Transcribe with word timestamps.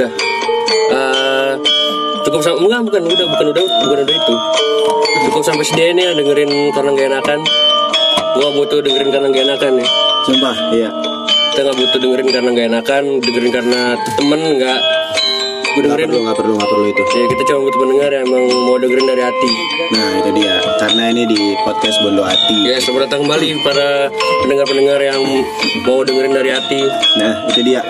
udah 0.00 0.10
Eh, 0.90 1.52
cukup 2.20 2.40
sama 2.40 2.58
enggak 2.60 2.80
bukan 2.84 3.02
udah 3.06 3.26
bukan 3.28 3.46
udah 3.48 3.62
bukan 3.84 3.98
udah 4.02 4.14
itu 4.16 4.34
cukup 5.24 5.42
sampai 5.44 5.62
sini 5.62 5.94
nih 5.94 6.14
dengerin 6.14 6.50
karena 6.72 6.90
gak 6.92 7.08
enakan 7.08 7.38
gua 8.30 8.38
nggak 8.40 8.54
butuh 8.56 8.78
dengerin 8.80 9.08
karena 9.08 9.26
gak 9.28 9.44
enakan 9.46 9.72
nih 9.76 9.88
Sumpah, 10.20 10.56
iya. 10.70 10.88
kita 11.50 11.60
nggak 11.64 11.78
butuh 11.78 11.98
dengerin 11.98 12.28
karena 12.28 12.48
gak 12.50 12.66
enakan 12.68 13.02
dengerin 13.18 13.50
karena 13.50 13.80
temen 14.14 14.40
nggak 14.56 14.78
gue 14.80 14.90
Nggak 15.70 15.82
dengerin 15.86 16.08
perlu, 16.08 16.20
nggak 16.20 16.36
perlu, 16.36 16.52
nggak 16.56 16.66
perlu 16.68 16.84
itu. 16.84 17.02
ya 17.08 17.24
kita 17.28 17.42
cuma 17.46 17.58
butuh 17.62 17.78
pendengar 17.80 18.10
yang 18.10 18.24
emang 18.26 18.44
mau 18.60 18.76
dengerin 18.76 19.06
dari 19.06 19.22
hati 19.22 19.50
Nah, 19.90 20.08
itu 20.16 20.30
dia. 20.32 20.54
Karena 20.76 21.02
ini 21.08 21.22
di 21.24 21.40
podcast 21.60 21.96
Bondo 22.00 22.22
Ati. 22.22 22.56
ya 22.64 22.76
selamat 22.76 23.06
datang 23.06 23.20
kembali 23.22 23.48
para 23.60 24.10
pendengar-pendengar 24.42 24.98
yang 25.00 25.22
mau 25.84 26.02
dengerin 26.02 26.32
dari 26.32 26.50
hati 26.50 26.80
Nah, 27.16 27.46
itu 27.46 27.60
dia. 27.62 27.82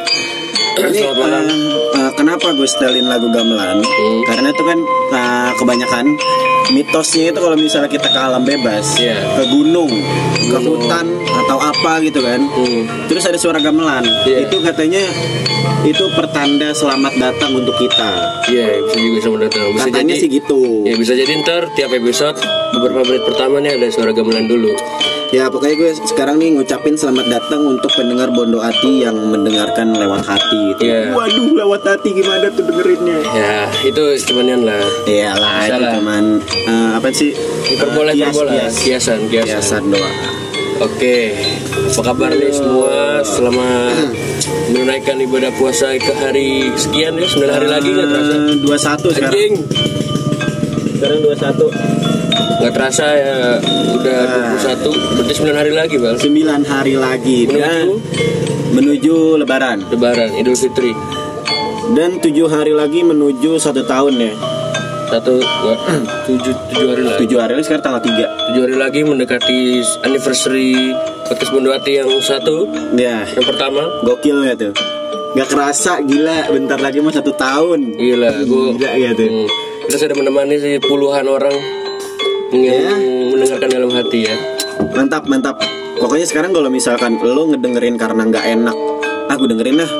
Ini 0.70 0.96
Selamat 0.96 1.16
malam. 1.18 1.44
eh, 1.44 1.79
kenapa 2.20 2.52
gue 2.52 2.68
setelin 2.68 3.08
lagu 3.08 3.32
gamelan? 3.32 3.80
Hmm. 3.80 4.20
Karena 4.28 4.52
itu 4.52 4.62
kan 4.62 4.78
eh, 5.16 5.50
kebanyakan 5.56 6.06
mitosnya 6.76 7.32
itu 7.32 7.40
kalau 7.40 7.56
misalnya 7.56 7.88
kita 7.88 8.08
ke 8.12 8.20
alam 8.20 8.44
bebas, 8.44 9.00
Iya. 9.00 9.16
ke 9.40 9.44
gunung, 9.48 9.88
ke 10.52 10.58
hutan 10.60 11.06
atau 11.24 11.56
apa 11.56 12.04
gitu 12.04 12.20
kan. 12.20 12.44
Hmm. 12.44 13.08
Terus 13.08 13.24
ada 13.24 13.40
suara 13.40 13.58
gamelan. 13.58 14.04
Iya. 14.28 14.44
Itu 14.46 14.60
katanya 14.60 15.00
itu 15.80 16.04
pertanda 16.12 16.76
selamat 16.76 17.16
datang 17.16 17.56
untuk 17.56 17.72
kita. 17.80 18.10
Iya, 18.52 18.84
bisa 18.84 18.98
juga 19.00 19.18
selamat 19.24 19.40
datang. 19.48 19.64
Bisa 19.72 19.84
Katanya 19.88 20.14
jadi, 20.14 20.20
sih 20.20 20.28
gitu. 20.28 20.60
Ya 20.84 20.94
bisa 21.00 21.12
jadi 21.16 21.32
ntar 21.40 21.62
tiap 21.72 21.90
episode 21.96 22.36
beberapa 22.76 23.00
menit 23.08 23.24
pertama 23.24 23.56
nih 23.64 23.80
ada 23.80 23.86
suara 23.88 24.12
gamelan 24.12 24.44
dulu. 24.44 24.76
Ya 25.30 25.46
pokoknya 25.46 25.76
gue 25.78 25.90
sekarang 26.04 26.42
nih 26.42 26.58
ngucapin 26.58 26.98
selamat 26.98 27.26
datang 27.30 27.62
untuk 27.64 27.86
pendengar 27.94 28.34
Bondo 28.34 28.58
Ati 28.58 29.06
yang 29.06 29.14
mendengarkan 29.14 29.94
lewat 29.94 30.26
hati 30.26 30.74
gitu. 30.74 30.82
Iya. 30.82 31.14
Waduh 31.14 31.54
lewat 31.54 31.82
hati 31.86 32.08
gimana 32.12 32.50
tuh 32.50 32.66
dengerinnya? 32.66 33.22
Ya 33.30 33.54
itu 33.80 34.02
cuman 34.26 34.66
lah. 34.66 34.82
Iya 35.06 35.30
lah 35.32 35.54
Bisa 35.60 35.70
itu 35.70 35.80
lah. 35.80 35.92
cuman 35.94 36.24
eh, 36.42 36.88
apa 36.98 37.08
sih? 37.14 37.30
Hiperbola, 37.62 38.10
Eh, 38.10 38.18
kias, 38.18 38.34
kias. 38.34 38.74
kiasan, 38.82 39.20
kiasan. 39.30 39.46
Kiasan 39.54 39.82
doang. 39.86 40.16
Oke, 40.80 41.36
apa 41.92 42.00
kabar 42.02 42.32
nih 42.32 42.50
semua 42.50 43.20
selama 43.22 43.92
menunaikan 44.66 45.14
ibadah 45.20 45.52
puasa 45.54 45.94
ke 45.94 46.10
hari 46.16 46.72
sekian 46.74 47.14
ya, 47.14 47.28
9 47.28 47.46
hari 47.46 47.68
lagi 47.68 47.88
nggak 47.92 48.08
terasa. 48.08 48.34
Eh, 48.34 48.56
21 48.58 49.08
sekarang. 49.14 49.30
Anjing, 49.30 49.54
Sekarang 50.90 51.18
21. 51.22 51.99
Nggak 52.60 52.72
terasa 52.72 53.06
ya 53.10 53.36
udah 53.94 54.20
21, 54.56 55.16
berarti 55.16 55.32
9 55.36 55.60
hari 55.60 55.72
lagi 55.72 55.96
bang. 55.96 56.16
9 56.16 56.62
hari 56.64 56.94
lagi 56.96 57.38
dan 57.46 57.86
Menuju 58.70 58.70
menuju 58.70 59.16
lebaran 59.42 59.82
Lebaran, 59.88 60.30
Idul 60.34 60.54
Fitri. 60.54 60.94
dan 61.90 62.22
7 62.22 62.30
hari 62.46 62.70
lagi 62.70 63.02
menuju 63.02 63.58
satu 63.58 63.82
tahun 63.82 64.14
ya. 64.16 64.32
Satu, 65.10 65.42
dua, 65.42 65.74
tujuh, 66.30 66.54
tujuh 66.70 66.86
hari 66.86 67.02
lagi. 67.02 67.26
7 67.26 67.42
hari 67.42 67.52
lagi 67.58 67.64
sekarang 67.66 67.82
tanggal 67.82 68.02
3. 68.06 68.46
Tujuh 68.46 68.62
hari 68.62 68.76
lagi 68.78 69.00
mendekati 69.02 69.60
anniversary 70.06 70.94
podcast 71.26 71.50
Bondowati 71.50 71.98
yang 71.98 72.10
satu, 72.20 72.70
Ya, 72.94 73.26
yang 73.26 73.42
pertama. 73.42 73.90
gokil 74.02 74.38
ya 74.44 74.54
tuh. 74.54 74.70
Gak 75.30 75.46
kerasa 75.46 75.98
gila 76.00 76.50
bentar 76.50 76.78
lagi 76.78 76.98
mau 76.98 77.10
satu 77.10 77.34
tahun. 77.34 77.94
Gila, 77.94 78.30
gue 78.46 78.66
Gila 78.76 78.90
gitu. 78.98 79.24
Hmm, 79.26 79.46
kita 79.86 79.96
sudah 79.98 80.14
menemani 80.14 80.58
sih 80.58 80.78
puluhan 80.78 81.26
orang 81.26 81.54
yang 82.52 82.76
Ya. 82.76 82.94
mendengarkan 83.28 83.68
dalam 83.70 83.90
hati 83.90 84.18
ya. 84.24 84.36
Mantap, 84.90 85.24
mantap. 85.24 85.56
Pokoknya 85.96 86.24
sekarang 86.24 86.50
kalau 86.50 86.68
misalkan 86.68 87.16
lo 87.16 87.46
ngedengerin 87.46 87.94
karena 87.94 88.22
nggak 88.24 88.44
enak, 88.50 88.76
aku 89.28 89.44
dengerin 89.46 89.78
lah. 89.78 89.90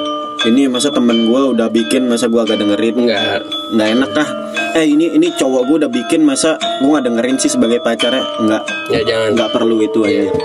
Ini 0.41 0.67
masa 0.67 0.89
temen 0.89 1.29
gue 1.29 1.43
udah 1.53 1.69
bikin, 1.69 2.09
masa 2.09 2.25
gue 2.25 2.41
agak 2.41 2.57
dengerin 2.57 2.97
Enggak. 2.99 3.45
nggak 3.71 3.89
enak 3.93 4.11
kah? 4.11 4.29
Eh 4.73 4.89
ini 4.89 5.13
ini 5.13 5.29
cowok 5.31 5.63
gue 5.65 5.77
udah 5.79 5.91
bikin, 5.91 6.21
masa 6.23 6.57
gue 6.81 6.89
nggak 6.89 7.05
dengerin 7.05 7.37
sih 7.37 7.51
sebagai 7.51 7.79
pacarnya? 7.79 8.25
Nggak, 8.41 8.63
Ya 8.89 9.01
jangan. 9.05 9.29
nggak 9.37 9.51
perlu 9.51 9.77
itu 9.79 10.01
Iya. 10.03 10.27
aja. 10.27 10.41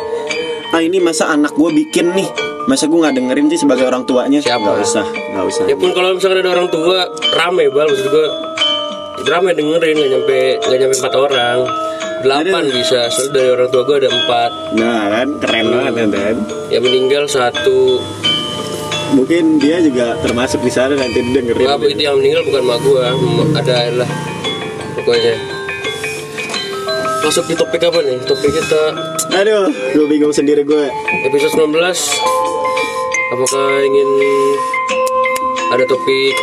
Ah 0.69 0.81
ini 0.81 1.00
masa 1.00 1.31
anak 1.31 1.56
gue 1.56 1.72
bikin 1.74 2.12
nih, 2.12 2.28
masa 2.68 2.85
gue 2.85 3.00
nggak 3.00 3.16
dengerin 3.16 3.47
sih 3.47 3.56
sebagai 3.57 3.88
orang 3.88 4.03
tuanya? 4.03 4.44
Siapa? 4.44 4.59
Nggak 4.59 4.84
usah, 4.84 5.06
nggak 5.07 5.46
usah. 5.47 5.63
Ya 5.66 5.75
pun 5.80 5.90
kalau 5.90 6.12
misalkan 6.12 6.38
ada 6.38 6.51
orang 6.51 6.68
tua 6.68 7.07
rame 7.34 7.63
bal, 7.69 7.88
maksud 7.88 8.06
gue 8.06 8.25
rame 9.25 9.52
dengerin 9.58 9.96
nggak 9.97 10.12
nyampe 10.13 10.40
nggak 10.62 10.80
nyampe 10.80 10.96
empat 11.02 11.16
orang. 11.16 11.58
Delapan 12.25 12.63
bisa, 12.74 13.06
soalnya 13.13 13.31
dari 13.38 13.50
orang 13.53 13.69
tua 13.69 13.81
gue 13.86 13.97
ada 14.02 14.09
empat. 14.09 14.52
Nah 14.81 15.02
kan 15.13 15.28
keren 15.46 15.66
banget 15.69 15.94
kan? 15.94 16.08
Dan. 16.09 16.36
Yang 16.74 16.84
meninggal 16.90 17.24
satu. 17.30 18.02
Mungkin 19.13 19.62
dia 19.62 19.78
juga 19.86 20.18
termasuk 20.25 20.66
di 20.66 20.72
sana 20.74 20.97
nanti 20.97 21.22
dengerin. 21.22 21.69
Apa 21.69 21.86
itu 21.86 22.02
yang 22.02 22.18
meninggal 22.18 22.41
bukan 22.50 22.63
mak 22.66 22.80
gue, 22.81 23.06
ada 23.53 23.75
lah. 24.02 24.09
Pokoknya. 24.97 25.36
Masuk 27.22 27.46
di 27.46 27.56
topik 27.57 27.81
apa 27.86 28.00
nih? 28.06 28.18
Topik 28.25 28.53
kita 28.53 28.84
Aduh, 29.36 29.68
gue 29.68 30.06
bingung 30.06 30.30
sendiri 30.30 30.62
gue. 30.62 30.86
episode 31.25 31.68
19 31.68 31.74
apakah 33.34 33.68
ingin 33.84 34.09
ada 35.74 35.84
topik 35.90 36.36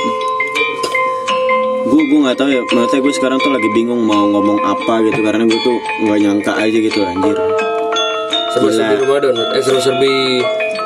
gue 1.82 2.03
gue 2.06 2.19
nggak 2.22 2.37
tahu 2.38 2.48
ya. 2.53 2.62
Maksudnya 2.62 3.00
gue 3.03 3.15
sekarang 3.19 3.38
tuh 3.43 3.50
lagi 3.50 3.69
bingung 3.75 4.03
mau 4.06 4.25
ngomong 4.31 4.59
apa 4.62 4.94
gitu 5.10 5.20
karena 5.22 5.44
gue 5.47 5.60
tuh 5.62 5.76
nggak 6.06 6.19
nyangka 6.22 6.53
aja 6.54 6.78
gitu 6.78 6.98
anjir. 7.03 7.37
Serba-serbi 8.53 8.94
Ramadan. 9.03 9.34
Eh 9.56 9.62
serba-serbi 9.65 10.12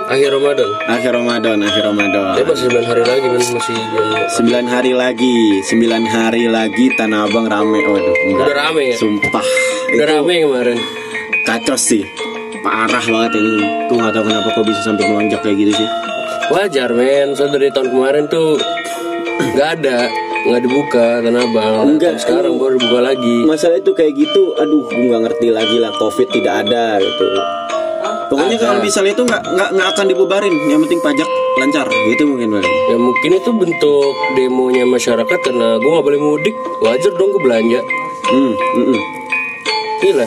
akhir 0.06 0.28
Ramadan. 0.38 0.68
Akhir 0.86 1.10
Ramadan 1.18 1.56
akhir 1.66 1.82
Ramadan. 1.82 2.34
Ya 2.38 2.44
masih 2.46 2.66
9 2.70 2.86
hari 2.86 3.02
lagi 3.02 3.26
men. 3.26 3.42
Masih 3.42 3.78
sembilan 4.32 4.64
hari 4.70 4.92
lagi. 4.94 5.36
Sembilan 5.66 6.02
hari 6.06 6.44
lagi 6.46 6.84
Tanah 6.94 7.26
Abang 7.26 7.46
rame. 7.50 7.80
Waduh 7.82 8.16
enggak. 8.30 8.46
Udah 8.46 8.56
rame 8.56 8.82
ya? 8.94 8.96
Sumpah. 8.96 9.46
Udah 9.92 10.06
rame 10.06 10.34
kemarin. 10.46 10.78
Kacau 11.42 11.78
sih. 11.78 12.06
Parah 12.62 13.02
banget 13.02 13.38
ini. 13.38 13.62
Gue 13.90 13.96
nggak 13.98 14.14
tahu 14.14 14.24
kenapa 14.30 14.48
kok 14.54 14.64
bisa 14.66 14.80
sampai 14.86 15.04
melonjak 15.10 15.40
kayak 15.42 15.56
gitu 15.58 15.72
sih. 15.74 15.88
Wajar 16.54 16.90
men. 16.94 17.34
Soalnya 17.34 17.58
dari 17.58 17.70
tahun 17.74 17.88
kemarin 17.90 18.24
tuh 18.30 18.58
nggak 19.54 19.68
ada 19.82 20.25
nggak 20.44 20.62
dibuka 20.62 21.06
Tanah 21.24 21.42
Abang 21.42 21.96
Enggak, 21.96 22.20
sekarang 22.20 22.60
baru 22.60 22.76
dibuka 22.76 23.00
lagi. 23.00 23.36
Masalah 23.48 23.80
itu 23.80 23.90
kayak 23.96 24.12
gitu 24.14 24.52
aduh 24.54 24.84
gue 24.86 25.06
nggak 25.08 25.22
ngerti 25.30 25.48
lagi 25.50 25.76
lah 25.80 25.90
covid 25.96 26.28
tidak 26.28 26.66
ada 26.66 27.00
gitu. 27.00 27.24
Pokoknya 28.26 28.58
Ada. 28.58 28.66
kalau 28.66 28.80
misalnya 28.82 29.12
itu 29.14 29.22
nggak 29.22 29.42
nggak 29.54 29.68
nggak 29.78 29.88
akan 29.94 30.06
dibubarin 30.10 30.54
yang 30.66 30.80
penting 30.82 31.00
pajak 31.00 31.28
lancar 31.56 31.86
gitu 31.88 32.22
mungkin 32.26 32.48
bang. 32.58 32.66
Ya 32.90 32.96
mungkin 32.98 33.30
itu 33.38 33.50
bentuk 33.54 34.14
demonya 34.34 34.84
masyarakat 34.84 35.38
karena 35.40 35.78
gue 35.78 35.90
nggak 35.90 36.06
boleh 36.06 36.20
mudik 36.20 36.54
wajar 36.82 37.12
dong 37.14 37.30
gue 37.32 37.42
belanja. 37.42 37.80
Hmm, 38.26 38.52
hmm, 38.52 38.86
hmm. 38.90 39.02
gila 40.02 40.26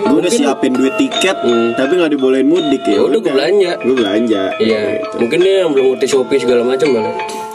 gue 0.00 0.18
udah 0.26 0.32
siapin 0.32 0.72
duit 0.72 0.94
tiket 0.96 1.36
Hmm. 1.44 1.76
tapi 1.76 2.00
nggak 2.00 2.16
dibolehin 2.16 2.48
mudik 2.48 2.82
ya 2.88 2.98
ya 2.98 3.00
udah 3.06 3.18
gue 3.20 3.32
belanja. 3.32 3.70
Gue 3.84 3.96
belanja. 3.96 4.42
Iya, 4.58 4.80
mungkin 5.20 5.38
dia 5.44 5.54
yang 5.64 5.70
belum 5.76 5.94
ngerti 5.94 6.06
Shopee 6.08 6.40
segala 6.40 6.64
macam 6.64 6.88
kali. 6.90 7.10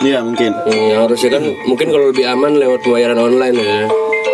Iya 0.05 0.21
mungkin 0.21 0.53
Hmm, 0.53 0.91
harusnya 1.01 1.29
kan 1.33 1.43
mungkin 1.65 1.87
kalau 1.89 2.13
lebih 2.13 2.25
aman 2.25 2.53
lewat 2.55 2.85
pembayaran 2.85 3.17
online 3.17 3.57
ya. 3.57 3.81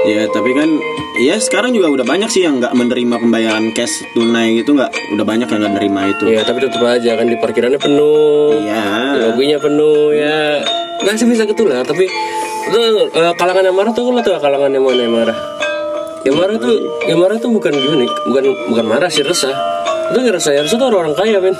ya 0.01 0.21
tapi 0.27 0.51
kan 0.51 0.69
ya 1.17 1.37
sekarang 1.37 1.71
juga 1.71 1.87
udah 1.91 2.05
banyak 2.05 2.27
sih 2.27 2.43
yang 2.43 2.59
nggak 2.59 2.73
menerima 2.73 3.15
pembayaran 3.17 3.71
cash 3.71 4.03
tunai 4.11 4.59
gitu 4.59 4.73
nggak 4.73 4.91
udah 5.15 5.25
banyak 5.25 5.47
yang 5.47 5.59
nggak 5.61 5.73
nerima 5.77 6.01
itu 6.09 6.23
Iya, 6.27 6.41
tapi 6.43 6.57
tetap 6.59 6.81
aja 6.81 7.11
kan 7.15 7.25
di 7.25 7.37
parkirannya 7.37 7.77
penuh, 7.77 8.57
iya 8.59 9.15
lobinya 9.21 9.57
penuh 9.57 10.11
ya. 10.11 10.59
Nggak 11.01 11.15
sih 11.17 11.25
bisa 11.25 11.45
lah, 11.45 11.81
tapi 11.81 12.05
itu 12.61 12.79
eh, 13.09 13.33
kalangan 13.37 13.63
yang 13.65 13.75
marah 13.77 13.91
tuh 13.93 14.09
lo 14.09 14.21
tau 14.21 14.37
kalangan 14.37 14.69
yang 14.69 14.85
mana 14.85 15.01
yang 15.01 15.13
marah? 15.13 15.37
Yang 16.21 16.35
marah 16.37 16.55
tuh, 16.61 16.75
yang 17.09 17.17
marah 17.17 17.37
tuh 17.41 17.49
bukan 17.49 17.73
gini, 17.73 18.05
bukan 18.29 18.43
bukan 18.69 18.85
marah 18.85 19.09
sih 19.09 19.25
resah. 19.25 19.53
Itu 20.11 20.17
nggak 20.19 20.35
resah, 20.35 20.51
ya 20.51 20.61
resah 20.61 20.75
tuh 20.75 20.87
orang-orang 20.87 21.15
kaya 21.15 21.37
men. 21.39 21.55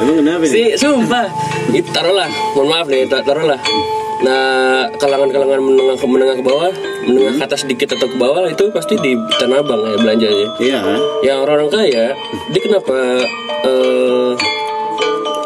emang 0.00 0.16
kenapa 0.18 0.44
si 0.44 0.72
sumpah, 0.74 1.28
itu 1.70 1.88
taruhlah, 1.92 2.28
mohon 2.56 2.68
maaf 2.68 2.88
nih, 2.88 3.04
tar- 3.04 3.22
taruhlah. 3.22 3.60
Nah, 4.22 4.86
kalangan-kalangan 4.96 5.58
menengah 5.58 5.98
ke 5.98 6.06
menengah 6.06 6.36
ke 6.38 6.44
bawah, 6.46 6.70
menengah 7.04 7.34
ke 7.36 7.42
atas 7.42 7.66
sedikit 7.66 7.90
atau 7.92 8.06
ke 8.06 8.14
bawah 8.14 8.46
itu 8.46 8.70
pasti 8.70 8.94
di 8.96 9.12
Tanah 9.36 9.60
Abang 9.60 9.82
ya 9.82 9.98
belanjanya. 9.98 10.46
iya 10.62 10.78
yang 11.20 11.42
orang-orang 11.42 11.68
kaya 11.68 12.14
dia 12.54 12.60
kenapa 12.62 12.94
eh, 13.66 14.30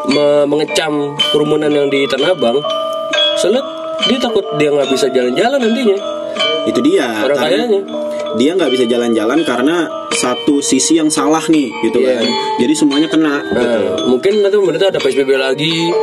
me- 0.06 0.46
mengecam 0.46 0.92
kerumunan 1.32 1.72
yang 1.72 1.88
di 1.88 2.04
Tanah 2.04 2.36
Abang? 2.36 2.60
Soalnya 3.40 3.64
dia 4.06 4.18
takut 4.20 4.44
dia 4.56 4.68
nggak 4.68 4.92
bisa 4.92 5.08
jalan-jalan 5.08 5.56
nantinya. 5.56 5.96
Itu 6.68 6.80
dia 6.84 7.24
orang 7.24 7.38
kayanya. 7.40 7.80
dia 8.36 8.50
nggak 8.52 8.68
bisa 8.68 8.84
jalan-jalan 8.84 9.40
karena 9.40 9.88
satu 10.16 10.58
sisi 10.58 10.96
yang 10.96 11.06
salah 11.06 11.44
nih 11.46 11.68
gitu 11.84 12.00
Iya. 12.00 12.18
kan. 12.18 12.26
Jadi 12.58 12.72
semuanya 12.72 13.08
kena 13.08 13.44
nah, 13.44 13.78
mungkin 14.08 14.40
nanti 14.40 14.56
pemerintah 14.56 14.88
ada 14.88 14.98
PSBB 14.98 15.30
lagi. 15.36 15.72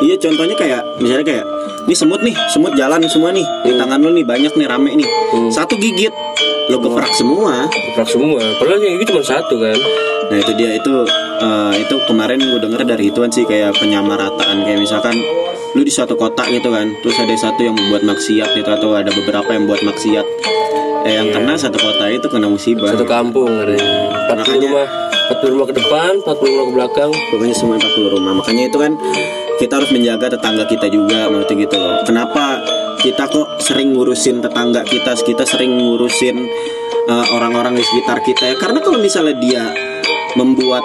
Iya 0.00 0.16
contohnya 0.16 0.56
kayak 0.56 0.80
misalnya 0.96 1.24
kayak 1.28 1.44
ini 1.84 1.92
semut 1.92 2.24
nih 2.24 2.32
semut 2.48 2.72
jalan 2.72 3.04
semua 3.04 3.36
nih 3.36 3.44
di 3.68 3.76
tangan 3.76 4.00
lu 4.00 4.16
nih 4.16 4.24
banyak 4.24 4.48
nih 4.56 4.64
rame 4.64 4.96
nih. 4.96 5.04
Satu 5.52 5.76
gigit 5.76 6.08
lo 6.72 6.80
geprak 6.80 7.12
semua. 7.12 7.68
Geprak 7.68 8.08
semua. 8.08 8.40
Padahal 8.56 8.80
yang 8.80 8.96
itu 8.96 9.12
cuma 9.12 9.20
satu 9.20 9.60
kan. 9.60 9.76
Nah 10.32 10.40
itu 10.40 10.56
dia 10.56 10.72
itu 10.72 10.94
eh, 11.44 11.72
itu 11.84 11.94
kemarin 12.08 12.40
gue 12.40 12.64
denger 12.64 12.80
dari 12.88 13.12
ituan 13.12 13.28
sih 13.28 13.44
kayak 13.44 13.76
penyamarataan 13.76 14.64
kayak 14.64 14.80
misalkan 14.80 15.12
lu 15.76 15.84
di 15.84 15.92
suatu 15.92 16.16
kota 16.16 16.48
gitu 16.48 16.72
kan 16.72 16.88
terus 16.98 17.20
ada 17.20 17.36
satu 17.36 17.60
yang 17.62 17.76
membuat 17.76 18.02
maksiat 18.02 18.56
gitu 18.56 18.70
atau 18.72 18.96
ada 18.96 19.12
beberapa 19.12 19.52
yang 19.52 19.68
buat 19.68 19.84
maksiat 19.84 20.26
eh 21.00 21.12
yang 21.14 21.28
kena 21.30 21.54
satu 21.54 21.76
kota 21.76 22.04
itu 22.06 22.26
kena 22.26 22.46
musibah 22.46 22.90
Satu 22.90 23.04
kampung 23.04 23.48
katanya. 23.48 23.88
40 24.28 24.36
Makanya- 24.36 24.60
rumah, 24.62 24.86
40 25.30 25.50
rumah 25.50 25.66
ke 25.66 25.74
depan, 25.74 26.12
40 26.18 26.48
rumah 26.50 26.64
ke 26.64 26.72
belakang. 26.72 27.10
pokoknya 27.30 27.54
semua 27.54 27.74
40 27.76 28.08
rumah 28.10 28.32
makanya 28.34 28.64
itu 28.66 28.76
kan 28.76 28.92
kita 29.56 29.72
harus 29.74 29.90
menjaga 29.90 30.26
tetangga 30.30 30.64
kita 30.64 30.86
juga 30.88 31.28
maksudnya 31.28 31.56
gitu 31.60 31.76
loh 31.76 31.96
kenapa 32.02 32.44
kita 32.98 33.24
kok 33.26 33.46
sering 33.58 33.92
ngurusin 33.92 34.40
tetangga 34.40 34.82
kita 34.82 35.12
kita 35.16 35.44
sering 35.44 35.72
ngurusin 35.74 36.36
eh, 37.06 37.26
orang-orang 37.30 37.74
di 37.74 37.82
sekitar 37.82 38.20
kita 38.20 38.42
ya 38.44 38.56
karena 38.56 38.80
kalau 38.80 38.98
misalnya 38.98 39.36
dia 39.36 39.64
membuat 40.32 40.80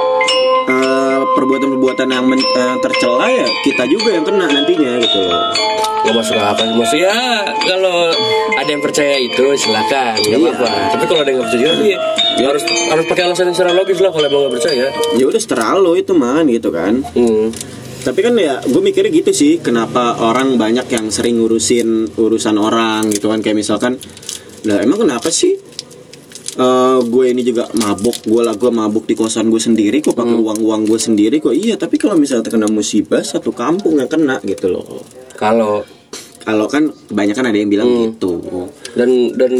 eh, 0.66 1.20
perbuatan-perbuatan 1.32 2.08
yang 2.08 2.26
men- 2.26 2.42
eh, 2.42 2.76
tercela 2.80 3.28
ya 3.28 3.46
kita 3.62 3.84
juga 3.86 4.10
yang 4.12 4.24
kena 4.24 4.46
nantinya 4.46 4.92
gitu. 5.00 5.20
Loh 5.22 5.44
Gak 6.06 6.14
masuk 6.14 6.38
akal 6.38 6.70
ya 6.94 7.18
Kalau 7.66 8.14
ada 8.54 8.70
yang 8.70 8.78
percaya 8.78 9.18
itu 9.18 9.42
silakan. 9.58 10.14
Gak 10.16 10.38
Iya. 10.38 10.54
apa-apa. 10.54 10.70
Tapi 10.94 11.04
kalau 11.10 11.22
ada 11.26 11.30
yang 11.34 11.40
gak 11.42 11.48
percaya 11.50 11.70
ya, 11.82 11.98
ya 12.38 12.46
harus 12.46 12.64
harus 12.64 13.06
pakai 13.10 13.24
alasan 13.26 13.50
yang 13.50 13.56
secara 13.58 13.72
logis 13.74 13.98
lah 13.98 14.14
Kalau 14.14 14.26
emang 14.30 14.42
gak 14.46 14.54
percaya. 14.62 14.86
Ya 15.18 15.26
udah 15.26 15.42
seterah 15.42 15.74
lo 15.76 15.98
itu 15.98 16.14
man 16.14 16.46
gitu 16.46 16.70
kan. 16.70 17.02
Hmm. 17.14 17.50
tapi 18.06 18.22
kan 18.22 18.38
ya 18.38 18.62
gue 18.62 18.82
mikirnya 18.86 19.10
gitu 19.10 19.34
sih 19.34 19.58
kenapa 19.58 20.22
orang 20.22 20.62
banyak 20.62 20.86
yang 20.94 21.10
sering 21.10 21.42
ngurusin 21.42 22.14
urusan 22.14 22.54
orang 22.54 23.10
gitu 23.10 23.34
kan. 23.34 23.42
Kayak 23.42 23.66
misalkan 23.66 23.98
lah 24.62 24.78
emang 24.78 25.02
kenapa 25.02 25.34
sih 25.34 25.58
Eh 26.56 27.00
gue 27.04 27.26
ini 27.36 27.42
juga 27.44 27.68
mabuk 27.76 28.24
gue 28.24 28.42
lah 28.42 28.56
gue 28.56 28.72
mabuk 28.72 29.04
di 29.04 29.16
kosan 29.20 29.52
gue 29.52 29.60
sendiri 29.60 30.00
kok 30.00 30.16
pakai 30.16 30.40
uang 30.40 30.60
uang 30.64 30.82
gue 30.88 31.00
sendiri 31.00 31.44
kok. 31.44 31.52
Iya 31.52 31.76
tapi 31.76 32.00
kalau 32.00 32.16
misalnya 32.16 32.48
terkena 32.48 32.72
musibah 32.72 33.20
satu 33.24 33.52
kampung 33.52 34.00
yang 34.00 34.08
kena 34.08 34.40
gitu 34.48 34.72
loh. 34.72 35.04
Kalau 35.36 35.84
kalau 36.46 36.66
kan 36.72 36.94
kebanyakan 37.12 37.52
ada 37.52 37.58
yang 37.60 37.72
bilang 37.72 37.90
gitu. 38.08 38.40
Dan 38.96 39.36
dan 39.36 39.52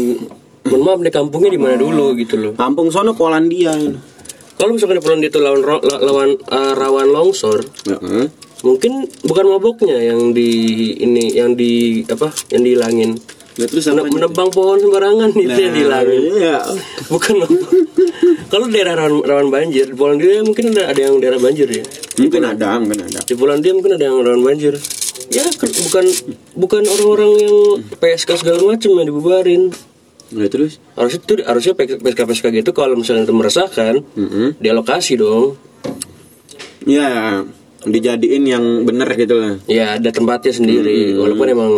Mohon 0.66 0.82
maaf 0.82 0.98
nih 0.98 1.14
kampungnya 1.14 1.50
di 1.54 1.60
mana 1.62 1.74
dulu 1.78 2.18
gitu 2.18 2.34
loh. 2.34 2.52
Kampung 2.58 2.90
sono 2.90 3.14
Polandia. 3.14 3.70
Kalau 4.58 4.70
misalkan 4.74 4.98
di 4.98 5.04
Polandia 5.04 5.30
itu 5.30 5.38
lawan 5.38 5.62
lawan 6.02 6.30
eh, 6.34 6.72
rawan 6.74 7.08
longsor 7.12 7.60
Heeh. 7.86 8.26
Mungkin 8.64 8.92
bukan 9.22 9.46
maboknya 9.52 10.00
yang 10.00 10.32
di 10.32 10.50
ini 10.96 11.36
yang 11.36 11.54
di 11.54 12.02
apa 12.08 12.32
yang 12.50 12.64
dihilangin 12.64 13.14
Nah, 13.56 13.64
terus 13.64 13.84
apa 13.86 14.04
menebang 14.04 14.48
pohon 14.48 14.76
sembarangan 14.76 15.32
itu 15.32 15.48
yang 15.50 15.72
dihilangin 15.72 16.22
Iya. 16.30 16.58
bukan 17.12 17.34
kalau 18.46 18.68
daerah 18.68 18.94
rawan, 18.94 19.20
rawan 19.20 19.48
banjir 19.48 19.86
di 19.86 19.94
Polandia 19.94 20.40
mungkin 20.40 20.70
ada 20.70 20.92
ada 20.92 21.00
yang 21.02 21.16
daerah 21.16 21.36
banjir 21.36 21.64
ya? 21.66 21.84
Mungkin 22.16 22.42
ada 22.42 22.76
mungkin 22.76 23.00
ada. 23.02 23.20
Di 23.20 23.32
Polandia 23.32 23.72
mungkin 23.72 23.92
ada 23.92 24.04
yang 24.04 24.20
rawan 24.20 24.40
banjir. 24.40 24.76
Ya 25.28 25.42
ke- 25.50 25.72
bukan 25.82 26.04
bukan 26.54 26.82
orang-orang 26.86 27.32
yang 27.38 27.54
PSK 27.94 28.30
segala 28.36 28.60
macam 28.62 28.90
yang 28.92 29.06
dibubarin. 29.06 29.62
Nah, 30.28 30.46
terus? 30.46 30.76
Harusnya 30.92 31.18
itu 31.18 31.32
harusnya 31.40 31.72
PSK 31.72 32.20
PSK 32.22 32.46
gitu 32.52 32.70
kalau 32.70 32.94
misalnya 32.94 33.24
itu 33.24 33.32
meresahkan 33.32 34.04
Mm-mm. 34.12 34.58
dialokasi 34.58 35.16
dong. 35.16 35.56
Ya 36.82 37.40
dijadiin 37.82 38.44
yang 38.44 38.64
bener 38.82 39.08
gitu 39.14 39.34
lah. 39.34 39.54
Ya 39.66 39.96
ada 39.96 40.10
tempatnya 40.10 40.52
sendiri. 40.52 41.14
Walaupun 41.14 41.46
emang 41.48 41.72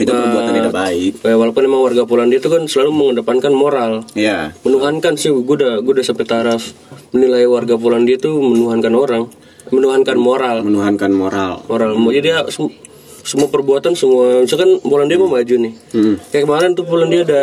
itu 0.00 0.10
perbuatan 0.10 0.52
tidak 0.54 0.72
baik. 0.72 1.12
Eh, 1.20 1.36
walaupun 1.36 1.62
emang 1.62 1.82
warga 1.82 2.02
Polandia 2.04 2.38
itu 2.38 2.48
kan 2.48 2.64
selalu 2.64 2.90
mengedepankan 2.90 3.52
moral. 3.52 3.92
Ya 4.12 4.56
menuhankan 4.60 5.14
sih 5.14 5.28
gue 5.28 5.44
udah 5.54 5.78
gue 5.78 5.92
udah 5.92 6.02
sampai 6.02 6.24
taraf. 6.24 6.72
Menilai 7.10 7.44
warga 7.44 7.76
Polandia 7.76 8.16
itu 8.16 8.32
menuhankan 8.32 8.92
orang. 8.92 9.28
Menuhankan 9.68 10.16
moral. 10.16 10.64
Menuhankan 10.64 11.12
moral. 11.12 11.62
Moral. 11.64 11.94
Jadi 12.10 12.20
dia 12.22 12.42
sem- 12.48 12.72
semua 13.20 13.46
perbuatan 13.46 13.92
semua 13.92 14.40
misalkan 14.40 14.80
Polandia 14.80 15.20
mau 15.20 15.28
maju 15.28 15.54
nih. 15.60 15.72
Hmm. 15.92 16.16
kayak 16.28 16.44
kemarin 16.44 16.70
tuh 16.72 16.84
Polandia 16.84 17.22
ada 17.22 17.40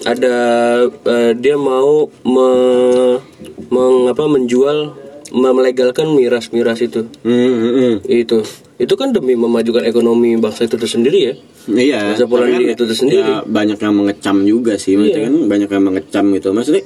ada 0.00 0.34
eh, 0.88 1.32
dia 1.36 1.60
mau 1.60 2.08
me, 2.24 2.48
meng- 3.68 4.08
apa, 4.08 4.24
menjual 4.24 4.96
me- 5.30 5.52
melegalkan 5.52 6.08
miras 6.10 6.48
miras 6.50 6.80
itu. 6.80 7.04
Hmm, 7.20 7.54
hmm. 7.76 7.94
itu 8.06 8.40
itu 8.80 8.94
kan 8.96 9.12
demi 9.12 9.36
memajukan 9.36 9.84
ekonomi 9.84 10.40
bangsa 10.40 10.64
itu 10.64 10.80
tersendiri 10.80 11.18
ya 11.20 11.34
Iya, 11.68 12.16
Bahasa 12.16 12.24
Polandia 12.24 12.72
kan 12.72 12.74
itu 12.80 12.84
tersendiri. 12.88 13.20
ya, 13.20 13.44
banyak 13.44 13.76
yang 13.76 13.94
mengecam 13.94 14.36
juga 14.48 14.80
sih, 14.80 14.96
maksudnya 14.96 15.28
kan 15.28 15.34
banyak 15.44 15.68
yang 15.68 15.84
mengecam 15.84 16.24
gitu. 16.32 16.48
Maksudnya 16.56 16.82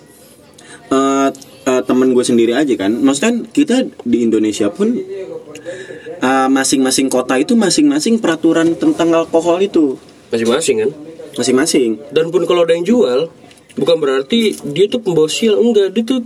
eh 0.90 1.28
eh, 1.64 1.82
temen 1.86 2.10
gue 2.10 2.24
sendiri 2.26 2.52
aja 2.58 2.74
kan, 2.74 2.90
maksudnya 2.98 3.30
kan 3.30 3.36
kita 3.54 3.76
di 4.02 4.18
Indonesia 4.26 4.66
pun 4.68 4.98
eh, 4.98 6.48
masing-masing 6.50 7.06
kota 7.06 7.38
itu 7.38 7.54
masing-masing 7.54 8.18
peraturan 8.18 8.74
tentang 8.74 9.14
alkohol 9.14 9.62
itu 9.62 9.94
masing-masing 10.28 10.76
kan 10.82 10.90
masing-masing. 11.38 11.90
dan 12.10 12.30
pun 12.30 12.42
kalau 12.44 12.66
ada 12.66 12.74
yang 12.74 12.82
jual 12.82 13.30
bukan 13.74 13.96
berarti 13.98 14.54
dia 14.64 14.86
tuh 14.86 14.98
pembawa 14.98 15.26
sial 15.26 15.58
enggak 15.58 15.90
dia 15.90 16.04
tuh 16.04 16.22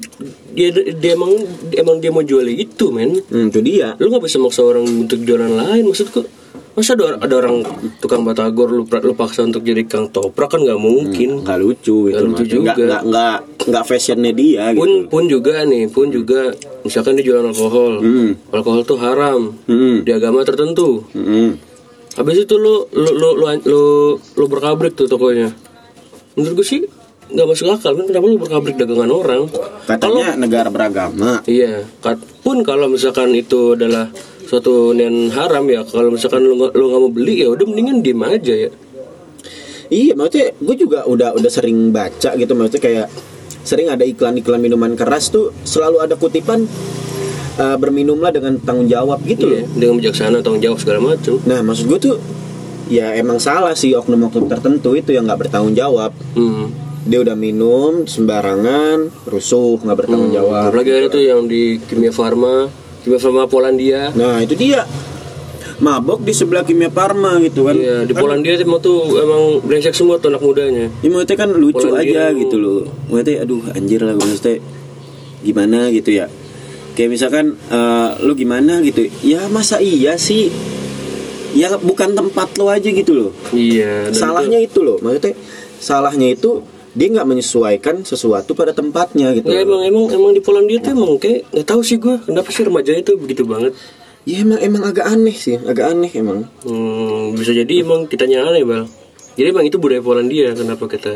dia, 0.50 0.68
dia 0.70 1.12
emang 1.12 1.32
emang 1.72 1.96
dia 1.96 2.08
mau 2.08 2.20
jual 2.20 2.44
itu 2.44 2.88
men 2.88 3.24
Hmm, 3.24 3.48
itu 3.48 3.60
dia. 3.60 3.96
lu 3.96 4.08
nggak 4.08 4.20
bisa 4.22 4.36
maksa 4.36 4.60
orang 4.62 4.84
untuk 4.84 5.20
jualan 5.20 5.48
lain 5.48 5.84
maksudku 5.84 6.28
masa 6.74 6.94
ada, 6.94 7.18
ada 7.18 7.34
orang 7.36 7.66
tukang 7.98 8.22
batagor 8.22 8.70
lu, 8.70 8.84
lu 8.84 9.12
paksa 9.12 9.42
untuk 9.42 9.62
jadi 9.62 9.82
kang 9.82 10.06
toprak 10.08 10.46
kan 10.48 10.60
nggak 10.60 10.78
mungkin 10.78 11.42
Nggak 11.42 11.58
lucu 11.58 12.06
itu, 12.06 12.14
Nggak 12.14 12.22
lucu 12.22 12.44
juga. 12.46 12.72
nggak 12.76 13.02
nggak 13.02 13.36
nggak 13.66 13.84
fashionnya 13.84 14.32
dia 14.32 14.64
gitu. 14.70 14.78
pun 14.78 14.90
pun 15.08 15.22
juga 15.26 15.64
nih 15.64 15.84
pun 15.88 16.06
juga 16.08 16.54
misalkan 16.80 17.16
dia 17.16 17.26
jualan 17.26 17.48
alkohol 17.48 17.98
Hmm. 17.98 18.30
alkohol 18.50 18.84
tuh 18.84 18.94
haram 18.96 19.56
Hmm. 19.64 20.06
di 20.06 20.10
agama 20.12 20.44
tertentu 20.44 21.02
Hmm. 21.10 21.58
habis 22.14 22.38
itu 22.38 22.54
lu 22.54 22.86
lu 22.92 23.10
lu 23.10 23.28
lu, 23.34 23.46
lu, 23.64 23.82
lu 24.14 24.44
berkabrik 24.46 24.94
tuh 24.94 25.06
tokonya 25.06 25.50
menurut 26.34 26.62
gue 26.62 26.66
sih 26.68 26.82
nggak 27.28 27.46
masuk 27.46 27.68
akal 27.70 27.92
kan 27.92 28.04
kenapa 28.04 28.24
lu 28.24 28.36
berkabrik 28.36 28.76
dagangan 28.76 29.10
orang 29.10 29.42
Katanya 29.84 30.32
negara 30.34 30.68
beragama. 30.68 31.40
Iya, 31.44 31.84
kat- 31.98 32.24
pun 32.40 32.60
kalau 32.60 32.86
misalkan 32.86 33.32
itu 33.32 33.72
adalah 33.72 34.08
suatu 34.42 34.90
nian 34.90 35.28
haram 35.28 35.64
ya, 35.64 35.80
kalau 35.82 36.08
misalkan 36.08 36.40
lu 36.40 36.56
nggak 36.56 36.72
lu 36.72 36.88
nggak 36.88 37.00
mau 37.00 37.10
beli 37.10 37.34
ya 37.38 37.48
udah 37.48 37.64
mendingan 37.64 38.00
diem 38.00 38.20
aja 38.22 38.54
ya. 38.58 38.70
Iya, 39.88 40.12
maksudnya 40.14 40.52
gue 40.54 40.76
juga 40.78 40.98
udah 41.04 41.32
udah 41.32 41.48
sering 41.48 41.88
baca 41.88 42.32
gitu, 42.34 42.52
maksudnya 42.52 42.82
kayak 42.82 43.06
sering 43.62 43.88
ada 43.88 44.02
iklan-iklan 44.02 44.56
minuman 44.58 44.92
keras 44.92 45.28
tuh 45.28 45.52
selalu 45.62 46.00
ada 46.00 46.14
kutipan 46.14 46.64
eh, 47.54 47.76
berminumlah 47.76 48.28
dengan 48.30 48.56
tanggung 48.58 48.84
jawab 48.86 49.20
gitu 49.22 49.48
Iya, 49.48 49.64
loh. 49.64 49.68
dengan 49.74 49.94
bijaksana 49.98 50.36
tanggung 50.38 50.60
jawab 50.62 50.78
segala 50.78 51.00
macam. 51.06 51.40
Nah, 51.42 51.60
maksud 51.62 51.84
gue 51.86 51.98
tuh 52.02 52.16
ya 52.88 53.12
emang 53.14 53.36
salah 53.36 53.72
sih 53.72 53.92
oknum-oknum 53.92 54.46
tertentu 54.46 54.92
itu 54.92 55.10
yang 55.10 55.24
nggak 55.24 55.40
bertanggung 55.42 55.72
jawab. 55.72 56.12
Hmm. 56.32 56.68
Dia 57.04 57.18
udah 57.20 57.34
minum 57.34 58.04
sembarangan, 58.04 59.24
rusuh, 59.24 59.78
nggak 59.78 59.96
bertanggung 59.96 60.32
jawab. 60.32 60.70
Apalagi 60.70 60.90
ada 60.94 61.08
tuh 61.08 61.20
yang 61.20 61.44
di 61.44 61.78
Kimia 61.80 62.10
Farma, 62.10 62.66
Kimia 63.00 63.16
Farma 63.16 63.44
Polandia. 63.44 64.10
Nah, 64.12 64.40
itu 64.40 64.54
dia. 64.54 64.82
Mabok 65.78 66.20
di 66.20 66.32
sebelah 66.32 66.66
Kimia 66.66 66.90
Farma 66.90 67.38
gitu 67.38 67.62
kan. 67.62 67.72
Iya, 67.72 68.02
di 68.02 68.10
Polandia 68.10 68.58
emang 68.58 68.82
tuh 68.82 69.14
emang 69.14 69.62
brengsek 69.62 69.94
semua 69.94 70.18
tuh 70.18 70.28
anak 70.28 70.42
mudanya. 70.42 70.90
Ya 70.98 71.08
maksudnya 71.08 71.38
kan 71.38 71.50
lucu 71.52 71.86
Polandia 71.86 72.02
aja 72.02 72.24
tuh- 72.26 72.38
gitu 72.40 72.56
loh 72.58 72.78
Maksudnya 73.06 73.36
aduh 73.40 73.62
anjir 73.70 74.00
lah 74.02 74.14
maksudnya 74.14 74.58
Gimana 75.38 75.78
gitu 75.88 76.10
ya 76.10 76.26
Kayak 76.92 77.10
misalkan 77.14 77.46
eh, 77.54 78.08
lu 78.20 78.34
gimana 78.34 78.82
gitu 78.82 79.06
Ya 79.22 79.46
masa 79.46 79.78
iya 79.78 80.18
sih 80.18 80.50
Ya 81.54 81.70
bukan 81.72 82.10
tempat 82.12 82.58
lo 82.58 82.66
aja 82.68 82.84
gitu 82.84 83.14
loh 83.14 83.30
Iya. 83.54 84.10
Salahnya 84.10 84.58
itu 84.58 84.82
loh 84.82 84.98
Maksudnya 84.98 85.38
salahnya 85.78 86.34
itu 86.34 86.58
Dia 86.98 87.06
nggak 87.08 87.28
menyesuaikan 87.28 88.02
sesuatu 88.02 88.52
pada 88.52 88.72
tempatnya 88.72 89.30
gitu 89.32 89.46
itu- 89.46 89.54
Ya, 89.54 89.62
emang 89.62 89.80
emang 89.80 90.04
emang 90.10 90.32
di 90.32 90.42
Polandia 90.42 90.78
tuh 90.78 90.92
emang 90.92 91.14
kayak 91.16 91.46
nggak 91.48 91.62
tahu 91.64 91.80
sih 91.80 91.96
gue 91.96 92.18
kenapa 92.20 92.50
sih 92.50 92.66
remaja 92.66 92.90
itu 92.92 93.14
begitu 93.14 93.46
banget. 93.46 93.70
Ya 94.26 94.42
emang 94.42 94.58
emang 94.58 94.82
agak 94.84 95.06
aneh 95.06 95.32
sih 95.32 95.56
Agak 95.56 95.88
aneh 95.88 96.10
emang 96.12 96.44
Hmm, 96.60 97.32
bisa 97.32 97.48
jadi 97.50 97.70
emang 97.78 98.04
kitanya 98.04 98.44
aneh 98.44 98.60
bal. 98.60 98.84
Jadi 99.32 99.46
emang 99.48 99.64
itu 99.64 99.78
budaya 99.78 100.02
Polandia 100.02 100.50
kenapa 100.52 100.84
kita 100.84 101.14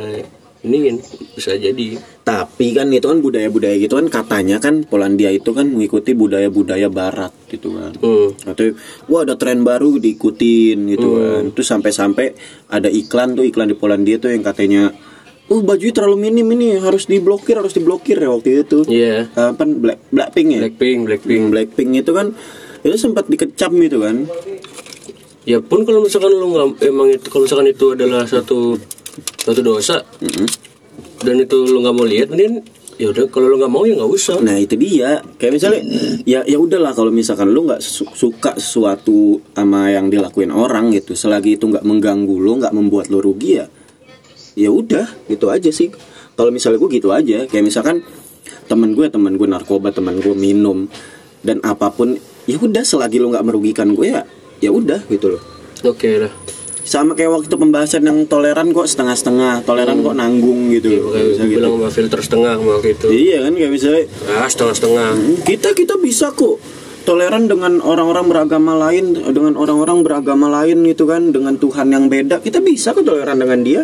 ini 0.62 0.79
kan 0.81 0.97
bisa 1.35 1.53
jadi. 1.53 1.99
Tapi 2.23 2.71
kan 2.71 2.87
itu 2.89 3.03
kan 3.03 3.19
budaya-budaya 3.19 3.75
gitu 3.77 3.99
kan 3.99 4.07
Katanya 4.07 4.57
kan 4.57 4.87
Polandia 4.87 5.29
itu 5.29 5.51
kan 5.51 5.67
mengikuti 5.67 6.15
budaya-budaya 6.15 6.87
barat 6.87 7.35
gitu 7.49 7.75
kan 7.75 7.91
Hmm. 7.99 8.31
Atau 8.47 8.79
wah 9.09 9.27
ada 9.27 9.35
tren 9.35 9.61
baru 9.61 9.99
diikutin 9.99 10.79
gitu 10.89 11.09
kan. 11.12 11.43
Terus 11.51 11.67
sampai-sampai 11.69 12.27
ada 12.69 12.87
iklan 12.87 13.35
tuh 13.35 13.43
iklan 13.43 13.67
di 13.67 13.75
Polandia 13.75 14.17
tuh 14.17 14.31
yang 14.31 14.41
katanya 14.41 14.95
Oh 15.52 15.61
bajunya 15.61 15.92
terlalu 15.92 16.32
minim 16.32 16.49
ini 16.56 16.80
harus 16.80 17.04
diblokir 17.04 17.61
harus 17.61 17.76
diblokir 17.76 18.16
ya 18.16 18.32
waktu 18.32 18.64
itu. 18.64 18.88
Iya. 18.88 19.28
Apa 19.37 19.68
Black 19.68 20.09
Blackpink 20.09 20.49
ya? 20.49 20.61
Blackpink, 20.64 20.99
Blackpink. 21.04 21.40
Hmm, 21.44 21.52
Blackpink 21.52 21.90
itu 22.00 22.11
kan 22.16 22.32
itu 22.80 22.97
sempat 22.97 23.28
dikecam 23.28 23.76
gitu 23.85 24.00
kan. 24.00 24.25
Ya 25.44 25.61
pun 25.61 25.85
kalau 25.85 26.00
misalkan 26.00 26.32
lu 26.32 26.56
nggak 26.56 26.88
emang 26.88 27.12
itu 27.12 27.28
kalau 27.28 27.44
misalkan 27.44 27.68
itu 27.68 27.92
adalah 27.92 28.25
satu 28.25 28.80
satu 29.44 29.61
dosa, 29.61 30.00
Mm-mm. 30.25 30.49
dan 31.21 31.37
itu 31.37 31.68
lu 31.68 31.85
nggak 31.85 31.94
mau 32.00 32.06
lihat 32.09 32.32
mending 32.32 32.64
ya 32.97 33.11
udah 33.11 33.26
kalau 33.28 33.50
lu 33.50 33.59
nggak 33.59 33.73
mau 33.73 33.82
ya 33.82 33.99
nggak 33.99 34.09
usah 34.09 34.38
Nah 34.38 34.56
itu 34.56 34.78
dia 34.78 35.18
kayak 35.37 35.52
misalnya 35.52 35.82
ya 36.23 36.47
ya 36.47 36.56
udahlah 36.56 36.94
kalau 36.94 37.11
misalkan 37.11 37.50
lu 37.50 37.66
nggak 37.66 37.82
su- 37.82 38.09
suka 38.14 38.54
sesuatu 38.56 39.42
sama 39.52 39.90
yang 39.90 40.09
dilakuin 40.09 40.54
orang 40.54 40.94
gitu 40.94 41.18
selagi 41.18 41.59
itu 41.59 41.66
nggak 41.66 41.82
mengganggu 41.82 42.37
lu 42.38 42.62
nggak 42.62 42.71
membuat 42.71 43.11
lu 43.11 43.18
rugi 43.18 43.59
ya 43.59 43.66
ya 44.59 44.68
udah 44.73 45.06
gitu 45.28 45.49
aja 45.49 45.71
sih. 45.73 45.92
Kalau 46.32 46.49
misalnya 46.49 46.80
gue 46.80 46.90
gitu 46.97 47.12
aja 47.12 47.44
kayak 47.44 47.64
misalkan 47.64 48.02
temen 48.66 48.97
gue 48.97 49.06
temen 49.12 49.37
gue 49.37 49.49
narkoba 49.49 49.92
temen 49.92 50.18
gue 50.18 50.32
minum 50.32 50.88
dan 51.44 51.61
apa 51.61 51.92
pun 51.92 52.16
ya 52.49 52.56
udah 52.56 52.82
selagi 52.82 53.21
lu 53.21 53.32
nggak 53.32 53.44
merugikan 53.44 53.92
gue 53.92 54.12
ya 54.12 54.23
ya 54.62 54.71
udah 54.73 55.04
gitu 55.11 55.37
loh. 55.37 55.42
Oke 55.82 56.16
lah 56.16 56.32
sama 56.82 57.14
kayak 57.14 57.30
waktu 57.30 57.54
pembahasan 57.54 58.02
yang 58.02 58.26
toleran 58.26 58.75
kok 58.75 58.90
setengah-setengah 58.90 59.62
toleran 59.62 60.02
kok 60.02 60.18
nanggung 60.18 60.75
gitu 60.75 60.99
loh. 60.99 61.14
kayak 61.14 61.26
Bisa 61.30 61.42
gitu. 61.47 61.54
bilang 61.62 61.73
filter 61.94 62.21
setengah 62.21 62.52
sama 62.59 62.75
gitu 62.82 63.06
iya 63.14 63.38
kan 63.47 63.52
kayak 63.54 63.71
misalnya 63.71 64.02
ah 64.35 64.49
setengah 64.50 64.75
setengah 64.75 65.09
kita 65.47 65.68
kita 65.78 65.94
bisa 66.02 66.35
kok 66.35 66.59
toleran 67.02 67.50
dengan 67.50 67.82
orang-orang 67.82 68.26
beragama 68.30 68.73
lain 68.78 69.18
dengan 69.35 69.59
orang-orang 69.59 70.02
beragama 70.06 70.47
lain 70.49 70.87
itu 70.87 71.04
kan 71.04 71.35
dengan 71.35 71.59
Tuhan 71.59 71.90
yang 71.90 72.06
beda. 72.06 72.40
Kita 72.40 72.62
bisa 72.62 72.94
kok 72.94 73.04
toleran 73.04 73.38
dengan 73.38 73.61
dia. 73.62 73.82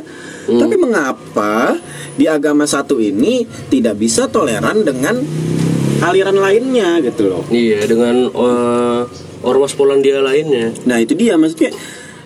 Tapi 0.48 0.74
mengapa 0.80 1.76
di 2.16 2.24
agama 2.24 2.64
satu 2.64 2.96
ini 2.96 3.44
tidak 3.68 4.00
bisa 4.00 4.26
toleran 4.32 4.82
dengan 4.82 5.20
aliran 6.02 6.38
lainnya 6.38 7.02
gitu 7.04 7.28
loh? 7.28 7.44
Iya 7.50 7.84
dengan 7.84 8.30
uh, 8.32 9.02
ormas 9.44 9.74
Polandia 9.74 10.22
lainnya. 10.22 10.72
Nah 10.86 10.98
itu 11.02 11.12
dia. 11.18 11.34
Maksudnya 11.36 11.74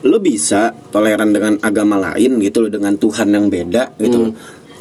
lo 0.02 0.18
bisa 0.18 0.74
toleran 0.90 1.30
dengan 1.30 1.58
agama 1.62 1.94
lain 1.98 2.42
gitu 2.42 2.66
loh 2.66 2.70
dengan 2.70 2.98
Tuhan 2.98 3.28
yang 3.30 3.46
beda 3.46 3.96
gitu 3.98 4.16
loh. 4.28 4.32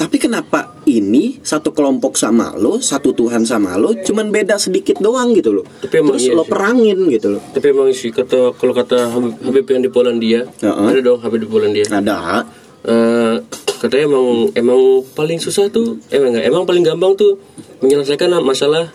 Tapi 0.02 0.18
kenapa 0.18 0.82
ini 0.90 1.38
satu 1.46 1.78
kelompok 1.78 2.18
sama 2.18 2.58
lo, 2.58 2.82
satu 2.82 3.14
Tuhan 3.14 3.46
sama 3.46 3.78
lo, 3.78 3.94
cuman 3.94 4.34
beda 4.34 4.58
sedikit 4.58 4.98
doang 4.98 5.38
gitu 5.38 5.54
loh. 5.54 5.66
Tapi 5.78 6.02
emang 6.02 6.18
Terus 6.18 6.26
iya 6.26 6.34
lo 6.34 6.42
sih. 6.42 6.50
perangin 6.50 7.00
gitu 7.14 7.28
loh. 7.38 7.42
tapi 7.54 7.66
emang 7.70 7.94
sih 7.94 8.10
kata 8.10 8.58
kalau 8.58 8.74
kata 8.74 9.14
Habib, 9.14 9.38
Habib 9.46 9.66
yang 9.70 9.82
di 9.86 9.92
Polandia 9.94 10.42
Heeh. 10.50 10.88
ada 10.90 11.00
dong 11.06 11.22
Habib 11.22 11.46
di 11.46 11.50
Polandia 11.50 11.86
Ada. 11.86 12.42
Eh, 12.82 13.36
katanya 13.78 14.10
emang 14.10 14.26
emang 14.58 14.82
paling 15.14 15.38
susah 15.38 15.70
tuh 15.70 16.02
emang 16.10 16.34
enggak 16.34 16.50
emang 16.50 16.66
paling 16.66 16.82
gampang 16.82 17.14
tuh 17.14 17.38
menyelesaikan 17.86 18.34
masalah 18.42 18.90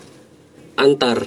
antar 0.75 1.23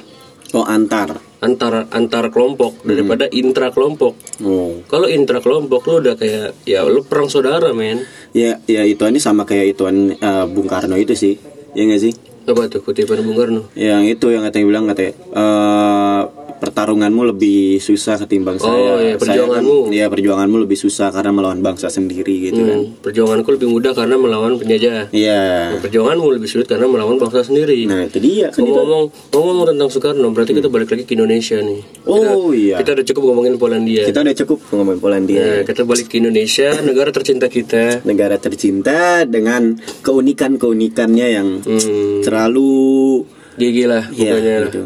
Oh 0.51 0.67
antar. 0.67 1.30
Antar 1.40 1.88
antar 1.88 2.28
kelompok 2.28 2.85
daripada 2.85 3.25
intra 3.30 3.68
kelompok 3.68 4.12
Oh. 4.40 4.80
kalau 4.87 5.04
intra 5.04 5.40
kelompok 5.40 5.85
lu 5.85 6.00
udah 6.00 6.14
kayak 6.14 6.52
ya 6.64 6.85
lu 6.85 7.00
perang 7.02 7.26
saudara 7.26 7.73
men 7.73 8.04
Ya 8.30 8.62
ya 8.64 8.85
itu 8.85 9.02
ini 9.02 9.18
sama 9.18 9.42
kayak 9.42 9.75
ituan 9.75 10.14
eh, 10.14 10.44
Bung 10.47 10.64
Karno 10.64 10.94
itu 10.94 11.12
sih. 11.12 11.35
Ya 11.73 11.82
nggak 11.82 11.99
sih? 12.00 12.14
apa 12.40 12.66
tuh 12.66 12.80
kutipan 12.80 13.20
Bung 13.20 13.35
Karno 13.35 13.70
Yang 13.75 14.16
itu 14.16 14.26
yang 14.28 14.42
katanya 14.42 14.66
bilang 14.66 14.85
katanya 14.87 15.12
eh, 15.12 16.20
pertarunganmu 16.61 17.23
lebih 17.26 17.61
susah 17.76 18.14
ketimbang 18.19 18.57
Oh, 18.57 18.69
saya. 18.69 18.76
iya, 18.76 18.90
Saya 18.93 19.11
kan- 19.11 19.19
perjuanganmu. 19.19 19.76
Iya, 19.90 20.07
perjuanganmu 20.07 20.57
lebih 20.61 20.76
susah 20.76 21.09
karena 21.09 21.33
melawan 21.33 21.59
bangsa 21.59 21.88
sendiri 21.88 22.35
gitu 22.45 22.61
kan. 22.61 22.79
Hmm, 22.79 23.00
perjuanganku 23.00 23.49
lebih 23.50 23.69
mudah 23.71 23.93
karena 23.93 24.14
melawan 24.14 24.55
penjajah 24.55 25.09
Iya. 25.11 25.43
perjuanganmu 25.81 26.26
lebih 26.33 26.47
sulit 26.47 26.67
karena 26.67 26.85
melawan 26.85 27.17
bangsa 27.17 27.40
sendiri 27.43 27.81
Nah, 27.83 28.05
itu 28.05 28.19
dia 28.19 28.49
kan 28.49 28.61
itu. 28.61 28.71
ngomong 28.71 29.02
ngomong 29.31 29.64
tentang 29.67 29.88
Soekarno 29.88 30.29
berarti 30.29 30.52
kita 30.52 30.69
balik 30.69 30.88
lagi 30.88 31.02
ke 31.02 31.14
Indonesia 31.14 31.57
nih 31.59 31.81
Oh 32.05 32.52
iya. 32.52 32.76
kita 32.76 32.93
udah 32.93 33.05
cukup 33.05 33.23
ngomongin 33.25 33.55
Polandia 33.57 34.05
Kita 34.05 34.21
udah 34.21 34.35
cukup 34.37 34.59
ngomongin 34.71 35.00
Polandia. 35.00 35.40
Nah, 35.40 35.61
kita 35.64 35.83
balik 35.83 36.07
ke 36.07 36.19
Indonesia 36.19 36.69
negara 36.81 37.09
tercinta 37.09 37.47
kita 37.47 38.05
Negara 38.05 38.37
tercinta 38.37 39.00
dengan 39.25 39.81
keunikan-keunikannya 40.00 41.26
yang 41.29 41.49
hmm, 41.61 42.21
terlalu 42.21 43.25
gigi 43.52 43.85
lah 43.85 44.05
Iya, 44.09 44.31
pokoknya 44.31 44.57
gitu. 44.64 44.83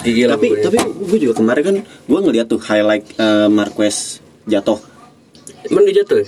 Gigi 0.00 0.22
lah 0.24 0.34
tapi 0.34 0.46
pokoknya. 0.48 0.64
tapi 0.64 0.78
gue 1.04 1.18
juga 1.18 1.34
kemarin 1.36 1.62
kan 1.62 1.76
gue 1.82 2.18
ngeliat 2.20 2.46
tuh 2.46 2.60
highlight 2.60 3.04
eh, 3.14 3.48
Marquez 3.48 4.18
jatuh 4.44 4.78
emang 5.66 5.82
dia 5.84 6.00
jatuh 6.00 6.18
ya? 6.18 6.26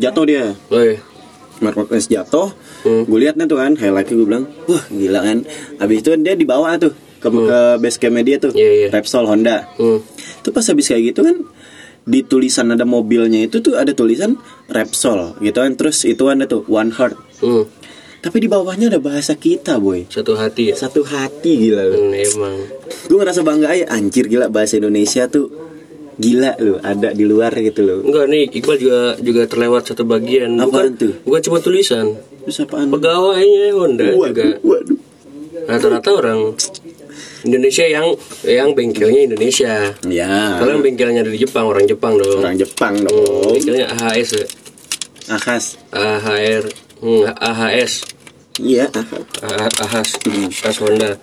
jatuh 0.00 0.24
dia 0.24 0.44
oh 0.66 0.80
iya 0.80 0.98
Marquez 1.60 2.06
jatuh 2.06 2.48
Hmm. 2.80 3.04
gue 3.04 3.18
liatnya 3.20 3.44
tuh 3.44 3.60
kan 3.60 3.76
highlightnya 3.76 4.14
gue 4.14 4.24
bilang 4.24 4.44
wah 4.64 4.80
gila 4.88 5.20
kan 5.20 5.44
habis 5.76 6.00
itu 6.00 6.16
dia 6.16 6.32
dibawa 6.32 6.80
tuh 6.80 6.96
ke, 7.20 7.28
ke 7.28 7.60
base 7.76 8.00
campnya 8.00 8.24
dia 8.24 8.36
tuh 8.38 8.48
Hmm. 8.50 8.58
Iya, 8.58 8.70
iya. 8.74 8.88
Repsol 8.88 9.28
Honda 9.28 9.68
hmm. 9.76 10.00
itu 10.40 10.48
pas 10.48 10.64
habis 10.64 10.88
kayak 10.88 11.12
gitu 11.12 11.20
kan 11.20 11.36
di 12.00 12.24
tulisan 12.24 12.72
ada 12.72 12.88
mobilnya 12.88 13.44
itu 13.44 13.60
tuh 13.60 13.76
ada 13.76 13.92
tulisan 13.92 14.40
Repsol 14.66 15.36
gitu 15.38 15.60
kan 15.60 15.76
terus 15.76 16.08
itu 16.08 16.24
ada 16.24 16.48
tuh 16.48 16.64
One 16.66 16.88
Heart 16.90 17.16
Hmm. 17.44 17.68
Tapi 18.20 18.36
di 18.38 18.46
bawahnya 18.46 18.88
ada 18.88 18.98
bahasa 18.98 19.32
kita 19.32 19.76
boy. 19.76 20.04
Satu 20.06 20.32
hati. 20.34 20.68
Ya 20.68 20.76
satu 20.76 21.00
hati 21.02 21.56
gila 21.58 21.82
lu. 21.84 21.96
Hmm, 21.98 22.12
emang. 22.12 22.56
Gue 23.04 23.16
ngerasa 23.16 23.40
bangga 23.40 23.68
aja 23.68 23.84
anjir 23.90 24.26
gila 24.26 24.46
bahasa 24.46 24.76
Indonesia 24.76 25.24
tuh 25.26 25.48
gila 26.16 26.52
lu 26.56 26.76
ada 26.78 27.10
di 27.10 27.24
luar 27.24 27.48
gitu 27.54 27.80
loh 27.80 28.04
enggak 28.04 28.28
nih 28.28 28.44
Iqbal 28.52 28.76
juga 28.76 28.98
juga 29.16 29.42
terlewat 29.44 29.88
satu 29.88 30.04
bagian. 30.04 30.52
Apaan 30.54 30.68
bukan 30.68 30.88
tuh? 30.94 31.12
bukan 31.24 31.40
cuma 31.42 31.58
tulisan. 31.58 32.06
Terus 32.44 32.60
apaan? 32.60 32.88
Pegawainya 32.88 33.72
Honda 33.72 34.04
juga. 34.04 34.28
waduh. 34.28 34.52
Waduh 34.60 34.98
rata-rata 35.60 36.10
orang 36.12 36.52
Indonesia 37.40 37.84
yang 37.84 38.12
yang 38.44 38.76
bengkelnya 38.76 39.32
Indonesia. 39.32 39.96
Ya 40.04 40.60
kalau 40.60 40.76
yang 40.76 40.84
bengkelnya 40.84 41.24
dari 41.24 41.40
Jepang 41.40 41.64
orang 41.66 41.88
Jepang 41.88 42.20
dong. 42.20 42.36
Orang 42.38 42.52
Jepang 42.54 42.94
Hmm, 42.96 43.06
dong 43.08 43.56
bengkelnya 43.56 43.86
AHS 43.88 44.30
ya. 44.34 44.46
ahas 45.30 45.64
AHR 45.88 46.68
hmm, 47.00 47.24
AHS 47.32 47.92
iya. 48.60 48.86
Ah- 49.40 49.72
Ahas 49.80 50.20
Ahas 50.60 50.76
Honda. 50.78 51.16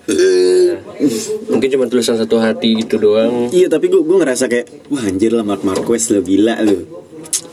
Mungkin 1.46 1.68
cuma 1.70 1.86
tulisan 1.86 2.16
satu 2.16 2.36
hati 2.36 2.74
gitu 2.76 2.98
doang. 2.98 3.46
Iya 3.48 3.68
tapi 3.68 3.86
gue 3.86 4.00
gue 4.00 4.16
ngerasa 4.16 4.46
kayak 4.46 4.90
wah 4.90 5.02
anjir 5.02 5.30
lah 5.30 5.42
Mark 5.42 5.62
Marquez 5.62 6.10
lo 6.10 6.20
gila 6.20 6.58
lu. 6.62 6.82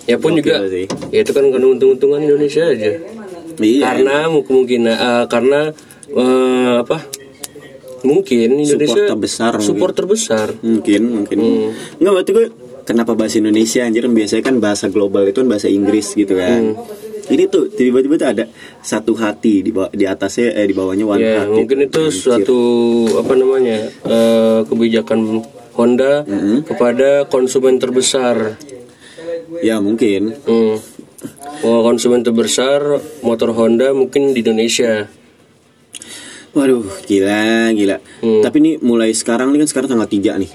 Ya 0.06 0.18
pun 0.18 0.34
Gokil 0.34 0.42
juga 0.44 0.66
sih. 0.68 0.86
ya 1.10 1.22
itu 1.22 1.32
kan 1.32 1.50
karena 1.50 1.68
untung-untungan 1.68 2.18
Indonesia 2.20 2.66
aja. 2.66 2.92
Iya. 3.56 3.84
Karena 3.84 4.16
mu- 4.28 4.42
kemungkinan 4.42 4.96
eh, 4.96 5.26
karena 5.28 5.60
eh, 6.08 6.74
apa 6.82 6.98
mungkin 8.02 8.38
Indonesia 8.56 8.78
Support 8.78 9.06
terbesar 9.08 9.52
mungkin. 9.52 9.66
support 9.68 9.94
terbesar 9.94 10.48
mungkin 10.62 11.02
mungkin. 11.12 11.38
Hmm. 11.38 11.70
nggak 11.98 12.12
berarti 12.12 12.32
gue 12.32 12.46
kenapa 12.84 13.12
bahasa 13.14 13.38
Indonesia 13.38 13.82
anjir? 13.82 14.06
Biasanya 14.06 14.42
kan 14.42 14.56
bahasa 14.58 14.86
global 14.90 15.26
itu 15.26 15.42
kan 15.42 15.50
bahasa 15.50 15.70
Inggris 15.70 16.14
gitu 16.14 16.34
kan. 16.34 16.74
Hmm. 16.74 17.05
Ini 17.28 17.44
tuh 17.46 17.68
tiba-tiba 17.68 18.16
tuh 18.16 18.30
ada 18.30 18.44
satu 18.80 19.14
hati 19.14 19.60
di 19.60 19.70
bawah 19.70 19.90
di 19.90 20.04
atasnya 20.04 20.54
eh 20.54 20.64
di 20.64 20.74
bawahnya 20.74 21.06
one 21.06 21.20
ya 21.20 21.32
heart 21.40 21.52
mungkin 21.52 21.78
itu 21.84 22.02
Anjir. 22.04 22.14
suatu 22.14 22.60
apa 23.18 23.34
namanya 23.34 23.78
eh, 24.04 24.60
kebijakan 24.64 25.42
Honda 25.74 26.24
Hmm. 26.24 26.64
kepada 26.64 27.26
konsumen 27.26 27.76
terbesar 27.78 28.56
ya 29.60 29.78
mungkin 29.80 30.32
Hmm. 30.42 30.78
Oh, 31.62 31.82
konsumen 31.82 32.22
terbesar 32.22 32.80
motor 33.22 33.50
Honda 33.52 33.90
mungkin 33.92 34.32
di 34.32 34.40
Indonesia. 34.40 35.10
waduh 36.52 36.88
gila 37.04 37.70
gila 37.70 37.98
Hmm. 38.22 38.40
tapi 38.40 38.58
nih 38.60 38.74
mulai 38.80 39.12
sekarang 39.12 39.52
nih 39.52 39.60
kan 39.60 39.70
sekarang 39.70 39.90
tanggal 39.92 40.08
3 40.08 40.40
nih 40.40 40.52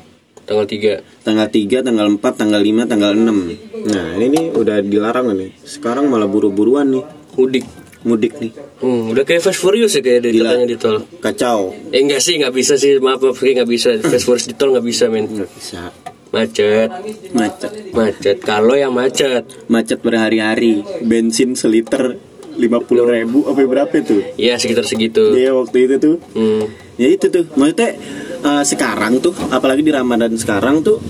Tanggal 0.50 0.66
3. 0.66 1.22
tanggal 1.22 1.46
3, 1.46 1.86
tanggal 1.86 2.06
4, 2.10 2.18
tanggal 2.34 2.58
5, 2.58 2.90
tanggal 2.90 3.12
6 3.14 3.86
Nah 3.86 4.06
ini 4.18 4.26
nih 4.34 4.44
udah 4.50 4.82
dilarang 4.82 5.30
nih 5.38 5.54
Sekarang 5.62 6.10
malah 6.10 6.26
buru-buruan 6.26 6.90
nih 6.90 7.06
Mudik. 7.38 7.62
Mudik 8.02 8.34
nih 8.42 8.50
Hmm, 8.82 9.12
udah 9.12 9.22
kayak 9.22 9.44
Fast 9.44 9.60
Furious 9.60 9.92
ya 9.92 10.00
kayak 10.00 10.24
di 10.26 10.40
di 10.40 10.76
tol. 10.80 11.04
Kacau 11.20 11.70
Eh 11.92 12.00
enggak 12.00 12.24
sih, 12.24 12.40
nggak 12.40 12.56
bisa 12.56 12.80
sih. 12.80 12.96
Maaf, 12.96 13.20
maaf, 13.20 13.36
kayak 13.36 13.60
nggak 13.60 13.70
bisa. 13.70 13.92
Fast 14.00 14.24
Furious 14.24 14.48
di 14.48 14.56
tol 14.56 14.72
nggak 14.72 14.86
bisa, 14.88 15.12
men. 15.12 15.28
Nggak 15.28 15.52
bisa 15.52 15.92
Macet. 16.32 16.90
Macet 17.36 17.72
Macet. 17.92 18.36
Kalau 18.40 18.72
yang 18.72 18.96
macet, 18.96 19.44
Macet 19.68 20.00
berhari-hari 20.00 20.80
Bensin 21.04 21.52
seliter 21.52 22.16
50 22.56 23.14
ribu 23.14 23.46
apa 23.46 23.60
berapa 23.62 23.94
tuh 24.02 24.20
ya 24.36 24.56
sekitar 24.56 24.84
segitu. 24.84 25.32
Dia 25.32 25.52
waktu 25.54 25.86
itu 25.86 25.96
tuh 26.00 26.16
Hmm. 26.34 26.64
Ya 26.96 27.08
itu 27.08 27.28
tuh 27.28 27.44
Maksudnya 27.52 27.96
eh, 28.44 28.64
sekarang 28.64 29.20
tuh 29.20 29.32
Apalagi 29.52 29.84
di 29.84 29.92
Ramadan 29.92 30.32
sekarang 30.36 30.80
tuh 30.84 31.00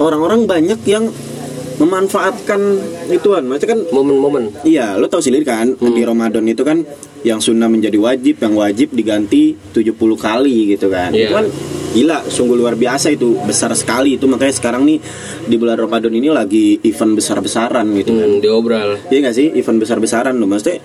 Orang-orang 0.00 0.48
banyak 0.48 0.80
yang 0.88 1.08
Memanfaatkan 1.80 2.60
ituan 3.08 3.48
Maksudnya 3.48 3.72
kan 3.72 3.80
Momen-momen. 3.88 4.64
Iya, 4.68 5.00
lo 5.00 5.08
tau 5.08 5.24
sendiri 5.24 5.48
kan 5.48 5.72
di 5.80 6.02
Ramadan 6.04 6.44
itu 6.44 6.60
kan 6.60 6.84
yang 7.20 7.40
sunnah 7.40 7.68
menjadi 7.68 8.00
wajib, 8.00 8.40
yang 8.40 8.56
wajib 8.56 8.96
diganti 8.96 9.52
70 9.72 9.96
kali 10.16 10.76
gitu 10.76 10.88
kan. 10.88 11.12
Iya. 11.12 11.28
Itu 11.28 11.32
kan 11.36 11.46
gila, 11.90 12.18
sungguh 12.24 12.56
luar 12.56 12.78
biasa 12.78 13.12
itu, 13.12 13.36
besar 13.44 13.74
sekali 13.76 14.16
itu 14.16 14.24
makanya 14.30 14.54
sekarang 14.56 14.86
nih 14.86 14.98
di 15.44 15.56
bulan 15.58 15.76
Ramadan 15.76 16.12
ini 16.14 16.30
lagi 16.30 16.78
event 16.86 17.12
besar-besaran 17.18 17.86
gitu 17.98 18.12
kan. 18.16 18.28
Hmm, 18.28 18.40
diobral. 18.40 18.88
Iya 19.12 19.18
gak 19.28 19.36
sih? 19.36 19.52
Event 19.52 19.78
besar-besaran 19.82 20.34
loh 20.38 20.48
maksudnya 20.48 20.80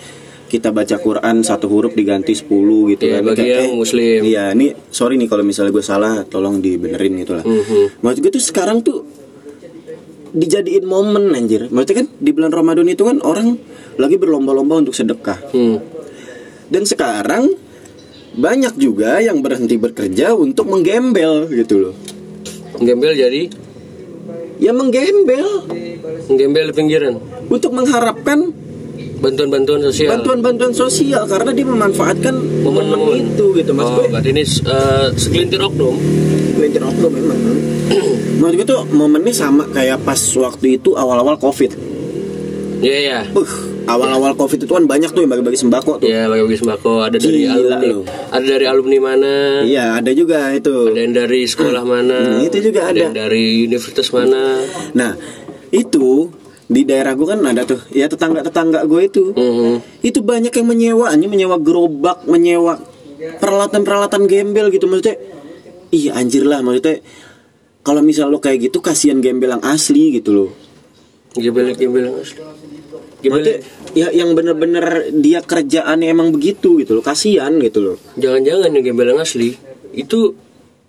kita 0.46 0.70
baca 0.70 0.96
Quran 0.96 1.42
satu 1.42 1.66
huruf 1.66 1.92
diganti 1.92 2.32
10 2.32 2.46
gitu 2.92 3.04
Iya, 3.04 3.18
kan. 3.18 3.22
bagi 3.26 3.42
Kayak- 3.42 3.60
yang 3.62 3.76
muslim. 3.76 4.20
Iya, 4.22 4.44
ini 4.52 4.68
sorry 4.88 5.16
nih 5.16 5.26
kalau 5.26 5.42
misalnya 5.42 5.72
gue 5.72 5.82
salah, 5.82 6.22
tolong 6.24 6.60
dibenerin 6.60 7.14
gitu 7.20 7.34
lah. 7.34 7.44
Mhm. 7.44 8.00
Maksud 8.00 8.20
gue 8.20 8.32
tuh 8.32 8.44
sekarang 8.44 8.80
tuh 8.80 9.04
dijadiin 10.32 10.84
momen 10.84 11.32
anjir. 11.32 11.68
Maksudnya 11.68 12.04
kan 12.04 12.08
di 12.14 12.30
bulan 12.30 12.52
Ramadan 12.52 12.88
itu 12.88 13.02
kan 13.02 13.18
orang 13.20 13.56
lagi 13.96 14.16
berlomba-lomba 14.16 14.82
untuk 14.82 14.94
sedekah. 14.94 15.40
Hmm. 15.50 15.78
dan 16.66 16.82
sekarang 16.82 17.54
banyak 18.34 18.74
juga 18.76 19.22
yang 19.22 19.40
berhenti 19.40 19.78
bekerja 19.78 20.34
untuk 20.34 20.66
menggembel 20.66 21.46
gitu 21.48 21.78
loh 21.78 21.96
Gembel 22.76 23.14
jadi 23.14 23.54
ya 24.58 24.74
menggembel 24.74 25.46
gembel 26.28 26.66
di 26.66 26.74
pinggiran. 26.74 27.22
untuk 27.48 27.70
mengharapkan 27.70 28.50
Bantuan-bantuan 29.18 29.80
sosial. 29.82 30.10
bantuan-bantuan 30.12 30.72
sosial 30.72 31.24
karena 31.26 31.50
dia 31.50 31.66
memanfaatkan 31.66 32.34
momen 32.62 32.86
itu 33.16 33.46
gitu 33.54 33.72
mas 33.72 33.86
oh, 33.86 33.98
gue 33.98 34.06
berarti 34.10 34.30
ini 34.30 34.44
eh, 34.44 35.08
segelintir 35.14 35.60
oknum. 35.60 35.96
Kelintir 36.54 36.82
oknum 36.82 37.12
memang 37.12 37.38
Menurut 38.36 38.56
gue 38.56 38.68
tuh 38.68 38.82
momennya 38.90 39.32
sama 39.32 39.64
kayak 39.68 40.02
pas 40.02 40.18
waktu 40.36 40.76
itu 40.76 40.94
awal-awal 40.94 41.36
covid 41.38 41.72
Iya 42.78 43.00
ya. 43.02 43.20
Buh, 43.26 43.48
awal-awal 43.86 44.36
covid 44.36 44.60
itu 44.60 44.70
kan 44.70 44.84
banyak 44.84 45.10
tuh 45.10 45.24
yang 45.24 45.32
bagi-bagi 45.32 45.58
sembako 45.58 45.98
tuh 45.98 46.06
Ya 46.06 46.28
bagi-bagi 46.28 46.60
sembako 46.60 46.92
ada 47.02 47.16
dari 47.16 47.42
Gila 47.42 47.56
alumni, 47.56 47.88
lu. 47.88 48.02
ada 48.30 48.46
dari 48.46 48.66
alumni 48.66 48.98
mana, 49.00 49.34
Iya 49.64 49.86
ada 49.96 50.12
juga 50.12 50.52
itu 50.52 50.76
ada 50.86 51.00
yang 51.00 51.16
dari 51.16 51.42
sekolah 51.44 51.84
mana, 51.88 52.20
Hmm, 52.36 52.44
itu 52.44 52.58
juga 52.62 52.82
ada. 52.86 53.00
yang 53.00 53.16
dari 53.16 53.64
universitas 53.64 54.12
mana. 54.12 54.60
Nah 54.92 55.16
itu 55.72 56.30
di 56.66 56.82
daerah 56.82 57.14
gue 57.14 57.28
kan 57.30 57.40
ada 57.46 57.62
tuh 57.62 57.78
ya 57.94 58.10
tetangga-tetangga 58.10 58.90
gue 58.90 59.02
itu. 59.06 59.24
Mhm. 59.38 60.02
itu 60.02 60.20
banyak 60.26 60.54
yang 60.54 60.68
menyewa 60.68 61.06
hanya 61.14 61.28
menyewa 61.30 61.62
gerobak 61.62 62.26
menyewa 62.26 62.82
peralatan-peralatan 63.40 64.26
gembel 64.26 64.74
gitu 64.74 64.90
maksudnya. 64.90 65.18
Iya 65.94 66.18
anjir 66.18 66.44
lah 66.44 66.66
maksudnya. 66.66 67.06
Kalau 67.86 68.02
misal 68.02 68.34
lo 68.34 68.42
kayak 68.42 68.74
gitu 68.74 68.82
kasihan 68.82 69.22
gembel 69.22 69.54
yang 69.54 69.64
asli 69.64 70.18
gitu 70.18 70.34
loh. 70.34 70.50
Gembel 71.38 71.78
gembel 71.78 72.10
yang 72.10 72.18
asli. 72.18 72.42
Maksudnya 73.26 73.58
ya 73.94 74.08
yang 74.10 74.34
bener-bener 74.34 75.14
dia 75.14 75.42
kerjaannya 75.46 76.10
emang 76.10 76.34
begitu 76.34 76.82
gitu 76.82 76.98
loh 76.98 77.04
kasihan 77.06 77.54
gitu 77.62 77.80
loh. 77.82 77.98
Jangan-jangan 78.18 78.74
yang 78.74 78.84
gembel 78.84 79.14
yang 79.14 79.22
asli. 79.22 79.54
Itu 79.94 80.34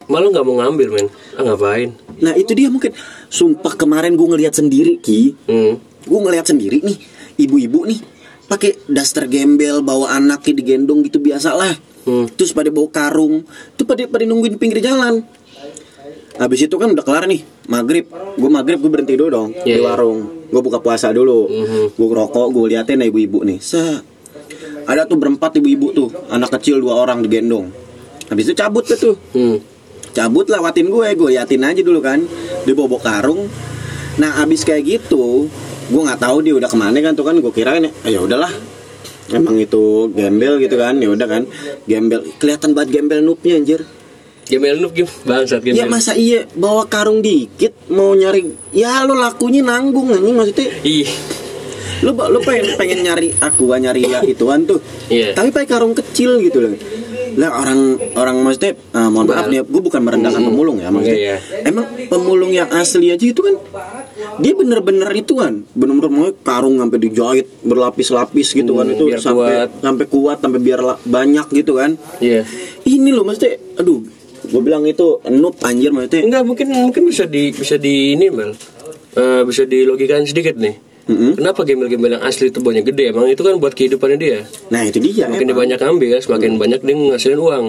malah 0.06 0.28
nggak 0.30 0.44
mau 0.44 0.56
ngambil 0.58 0.88
men. 0.92 1.06
Ah 1.34 1.42
ngapain? 1.44 1.90
nah 2.16 2.32
itu 2.32 2.52
dia 2.52 2.70
mungkin. 2.70 2.96
Sumpah 3.28 3.74
kemarin 3.74 4.14
gue 4.14 4.26
ngelihat 4.26 4.54
sendiri 4.54 4.98
ki. 4.98 5.34
Hmm. 5.46 5.76
gue 6.06 6.18
ngelihat 6.22 6.46
sendiri 6.46 6.86
nih 6.86 6.94
ibu-ibu 7.36 7.82
nih 7.82 7.98
pakai 8.46 8.78
daster 8.86 9.26
gembel 9.26 9.82
bawa 9.82 10.14
anaknya 10.14 10.54
digendong 10.54 11.02
gitu 11.02 11.18
biasa 11.18 11.50
lah 11.50 11.74
Hmm. 12.06 12.30
terus 12.30 12.54
pada 12.54 12.70
bawa 12.70 12.86
karung. 12.86 13.42
Tuh 13.74 13.82
pada 13.82 14.06
pada 14.06 14.22
nungguin 14.22 14.54
pinggir 14.56 14.78
jalan. 14.78 15.26
Habis 16.36 16.68
itu 16.68 16.76
kan 16.76 16.94
udah 16.94 17.02
kelar 17.02 17.26
nih 17.26 17.42
maghrib. 17.66 18.06
Gue 18.38 18.46
maghrib 18.46 18.78
gue 18.78 18.86
berhenti 18.86 19.18
dulu 19.18 19.28
dong 19.28 19.48
di 19.56 19.74
Iya, 19.74 19.82
warung. 19.82 20.46
Gue 20.46 20.62
buka 20.62 20.78
puasa 20.78 21.10
dulu. 21.10 21.50
Mhm. 21.50 21.98
gue 21.98 22.06
rokok 22.06 22.46
gue 22.54 22.64
liatin 22.70 23.02
nah 23.02 23.08
ibu-ibu 23.08 23.42
nih. 23.42 23.58
Se 23.58 23.82
ada 24.86 25.02
tuh 25.02 25.18
berempat 25.18 25.58
ibu-ibu 25.58 25.90
tuh 25.90 26.08
anak 26.30 26.54
kecil 26.54 26.78
dua 26.78 26.94
orang 26.94 27.18
digendong. 27.18 27.74
Habis 28.30 28.46
itu 28.46 28.54
cabut 28.54 28.86
tuh. 28.86 29.18
Hmm. 29.34 29.58
Cabut 30.16 30.48
lewatin 30.48 30.88
gue 30.88 31.08
gue 31.12 31.28
liatin 31.36 31.60
aja 31.60 31.84
dulu 31.84 32.00
kan 32.00 32.24
bawa 32.64 32.88
bawa 32.88 33.02
karung. 33.04 33.44
Nah 34.16 34.40
abis 34.40 34.64
kayak 34.64 34.88
gitu 34.88 35.52
gue 35.92 36.00
nggak 36.02 36.24
tahu 36.24 36.40
dia 36.40 36.56
udah 36.56 36.72
ke 36.72 36.76
mana 36.80 36.98
kan 37.04 37.12
tuh 37.12 37.28
kan 37.28 37.36
gue 37.36 37.52
kirain 37.52 37.84
ya 38.08 38.24
udahlah. 38.24 38.48
Emang 39.28 39.60
itu 39.60 40.08
gembel 40.16 40.56
gitu 40.64 40.80
kan 40.80 40.96
ya 40.96 41.12
udah 41.12 41.28
kan. 41.28 41.44
Gembel 41.84 42.24
kelihatan 42.40 42.72
banget 42.72 42.96
gembel 42.96 43.20
noobnya 43.20 43.60
anjir. 43.60 43.84
Gembel 44.46 44.78
noob 44.80 44.94
gim 44.94 45.10
bangsat 45.26 45.60
gembel. 45.60 45.82
ya 45.82 45.90
masa 45.90 46.14
iya 46.14 46.46
bawa 46.54 46.86
karung 46.86 47.18
dikit 47.18 47.74
mau 47.90 48.14
nyari 48.14 48.46
ya 48.70 49.02
lo 49.02 49.18
lakunya 49.18 49.60
nanggung 49.60 50.16
anjing 50.16 50.32
maksudnya. 50.32 50.70
Ih. 50.86 51.10
lo 52.06 52.12
lo 52.14 52.38
pengen 52.40 52.78
pengen 52.78 53.04
nyari 53.04 53.34
aku 53.36 53.68
nyari 53.68 54.06
ya 54.06 54.22
ituan 54.24 54.64
tuh. 54.64 54.78
Iya. 55.10 55.34
tapi 55.34 55.50
pakai 55.50 55.68
karung 55.68 55.92
kecil 55.92 56.38
gitu 56.40 56.62
loh 56.62 56.72
lah 57.36 57.52
orang 57.54 57.80
orang 58.12 58.36
maksudnya 58.40 58.72
ah, 58.90 59.06
mohon 59.06 59.26
maaf 59.26 59.46
nih 59.46 59.60
gue 59.60 59.82
bukan 59.82 60.00
merendahkan 60.00 60.40
pemulung 60.42 60.76
ya 60.78 60.88
maksudnya 60.88 61.18
Iya, 61.18 61.36
emang 61.64 61.84
pemulung 62.08 62.50
yang 62.50 62.68
asli 62.70 63.08
aja 63.08 63.20
itu 63.22 63.38
kan 63.38 63.54
dia 64.36 64.52
bener-bener 64.52 65.08
ituan 65.12 65.68
bener-bener 65.70 66.08
mau 66.08 66.28
karung 66.34 66.76
sampai 66.76 66.98
dijahit 66.98 67.46
berlapis-lapis 67.60 68.52
gitu 68.52 68.72
kan 68.74 68.84
Hmm, 68.84 68.94
itu 68.94 69.04
biar 69.06 69.20
sampai 69.20 69.46
kuat. 69.46 69.68
sampai 69.78 70.04
kuat 70.06 70.38
sampai 70.38 70.60
biar 70.60 70.80
banyak 71.02 71.46
gitu 71.54 71.72
kan 71.74 72.00
Iya. 72.18 72.48
ini 72.84 73.10
loh 73.10 73.22
maksudnya 73.22 73.60
aduh 73.76 74.00
gue 74.42 74.60
bilang 74.60 74.82
itu 74.82 75.06
noob 75.26 75.60
anjir 75.60 75.90
maksudnya 75.90 76.22
Enggak 76.22 76.42
mungkin 76.42 76.66
mungkin 76.70 77.02
bisa 77.04 77.24
di 77.24 77.50
bisa 77.50 77.76
di 77.76 78.14
ini 78.14 78.26
Mel. 78.28 78.54
Eh, 79.12 79.42
bisa 79.42 79.64
dilogikan 79.64 80.22
sedikit 80.22 80.54
nih. 80.54 80.76
Mm-mm. 81.06 81.38
Kenapa 81.38 81.62
gembel-gembel 81.62 82.18
yang 82.18 82.24
asli 82.26 82.50
itu 82.50 82.58
banyak 82.58 82.82
gede? 82.82 83.14
Emang 83.14 83.30
itu 83.30 83.38
kan 83.38 83.54
buat 83.56 83.72
kehidupannya 83.72 84.18
dia. 84.18 84.38
nah 84.68 84.82
itu 84.82 84.98
dia 84.98 85.30
Makin 85.30 85.46
dia 85.46 85.54
banyak 85.54 85.78
ambil, 85.78 86.18
semakin 86.18 86.58
banyak 86.58 86.80
dia 86.82 86.94
ngasilin 86.94 87.38
uang. 87.38 87.66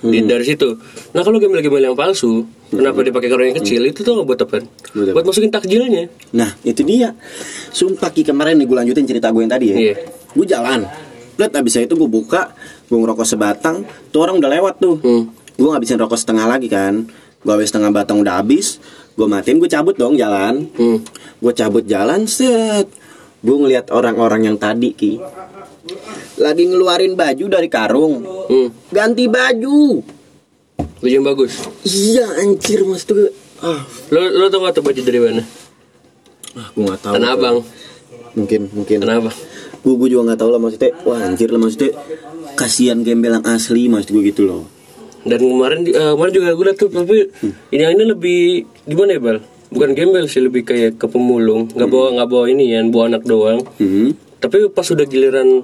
Di, 0.00 0.24
dari 0.24 0.42
situ. 0.42 0.80
Nah 1.12 1.20
kalau 1.20 1.36
gembel-gembel 1.36 1.84
yang 1.84 1.92
palsu, 1.92 2.48
kenapa 2.72 3.04
dipakai 3.04 3.28
karung 3.28 3.52
yang 3.52 3.58
kecil? 3.60 3.84
Itu 3.84 4.00
tuh 4.00 4.24
buat 4.24 4.40
apa? 4.40 4.64
Buat 4.96 5.24
masukin 5.28 5.52
takjilnya. 5.52 6.08
Nah 6.32 6.56
itu 6.64 6.80
dia 6.82 7.12
Sumpah 7.70 8.08
Ki 8.08 8.24
kemarin 8.24 8.56
nih 8.56 8.64
gue 8.64 8.76
lanjutin 8.80 9.04
cerita 9.04 9.28
gue 9.28 9.44
yang 9.44 9.52
tadi 9.52 9.66
ya 9.70 9.76
Iya. 9.76 9.94
Gue 10.32 10.46
jalan 10.48 10.88
Lihat 11.36 11.52
abis 11.52 11.84
itu 11.84 11.94
gue 11.94 12.10
buka 12.10 12.56
Gue 12.88 12.96
ngerokok 12.96 13.26
sebatang 13.28 13.84
Tuh 14.08 14.24
orang 14.24 14.40
udah 14.40 14.50
lewat 14.50 14.74
tuh 14.80 14.96
Hmm. 15.04 15.28
Gue 15.54 15.68
ngabisin 15.68 16.00
rokok 16.00 16.16
setengah 16.16 16.48
lagi 16.48 16.72
kan 16.72 17.04
Gue 17.44 17.52
habis 17.52 17.68
setengah 17.68 17.92
batang 17.92 18.24
udah 18.24 18.40
habis 18.40 18.80
Gue 19.12 19.26
matiin 19.26 19.56
gue 19.56 19.66
cabut 19.66 19.94
dong 19.94 20.14
jalan 20.14 20.66
Hmm. 20.72 20.98
Gue 21.36 21.52
cabut 21.52 21.82
jalan 21.82 22.24
set 22.24 22.86
Gue 23.40 23.56
ngeliat 23.56 23.88
orang-orang 23.88 24.44
yang 24.44 24.56
tadi 24.56 24.90
Ki 24.90 25.18
Lagi 26.36 26.64
ngeluarin 26.64 27.14
baju 27.14 27.44
dari 27.46 27.66
karung 27.66 28.22
Hmm. 28.46 28.68
Ganti 28.88 29.26
baju 29.26 30.00
Baju 31.00 31.08
yang 31.10 31.24
bagus. 31.24 31.64
Iya 31.82 32.26
anjir 32.38 32.82
mas 32.82 33.04
tuh 33.04 33.28
Ah, 33.58 33.84
Lo 34.08 34.20
lo 34.24 34.48
tau 34.48 34.60
gak 34.60 34.72
tuh 34.72 34.82
baju 34.82 35.00
dari 35.00 35.18
mana? 35.18 35.44
ah 36.50 36.66
gue 36.68 36.82
gak 36.82 37.00
tahu 37.00 37.14
Tanah. 37.14 37.30
Abang. 37.30 37.56
Mungkin 38.32 38.60
mungkin 38.70 38.96
Tanah 38.98 39.16
Abang. 39.18 39.36
gue 39.80 39.94
gue 39.94 40.08
juga 40.10 40.22
nggak 40.26 40.38
tahu 40.38 40.50
lah 40.50 40.58
maksudnya 40.58 40.92
wah 41.02 41.18
anjir 41.18 41.48
lah 41.48 41.56
maksudnya 41.56 41.96
kasihan 42.52 43.00
gembel 43.00 43.32
yang 43.32 43.46
asli 43.46 43.88
maksud 43.88 44.10
gue 44.10 44.22
gitu 44.26 44.44
loh 44.44 44.68
Dan 45.26 45.40
kemarin 45.40 45.80
eh, 45.84 46.12
kemarin 46.16 46.32
juga 46.32 46.48
gue 46.56 46.64
liat 46.70 46.78
tuh 46.80 46.88
tapi 46.88 47.16
ini 47.74 47.82
ini 47.84 48.04
lebih 48.08 48.40
gimana 48.88 49.16
ya 49.16 49.20
bal? 49.20 49.38
Bukan 49.70 49.90
gembel 49.94 50.26
sih 50.26 50.42
lebih 50.42 50.66
kayak 50.66 50.98
ke 50.98 51.06
pemulung. 51.06 51.70
Nggak 51.70 51.88
bawa 51.88 52.06
nggak 52.18 52.28
bawa 52.28 52.44
ini 52.50 52.64
ya, 52.74 52.80
bawa 52.88 53.04
anak 53.12 53.22
doang. 53.28 53.60
hmm. 53.78 54.40
Tapi 54.40 54.72
pas 54.72 54.88
udah 54.88 55.04
giliran 55.04 55.62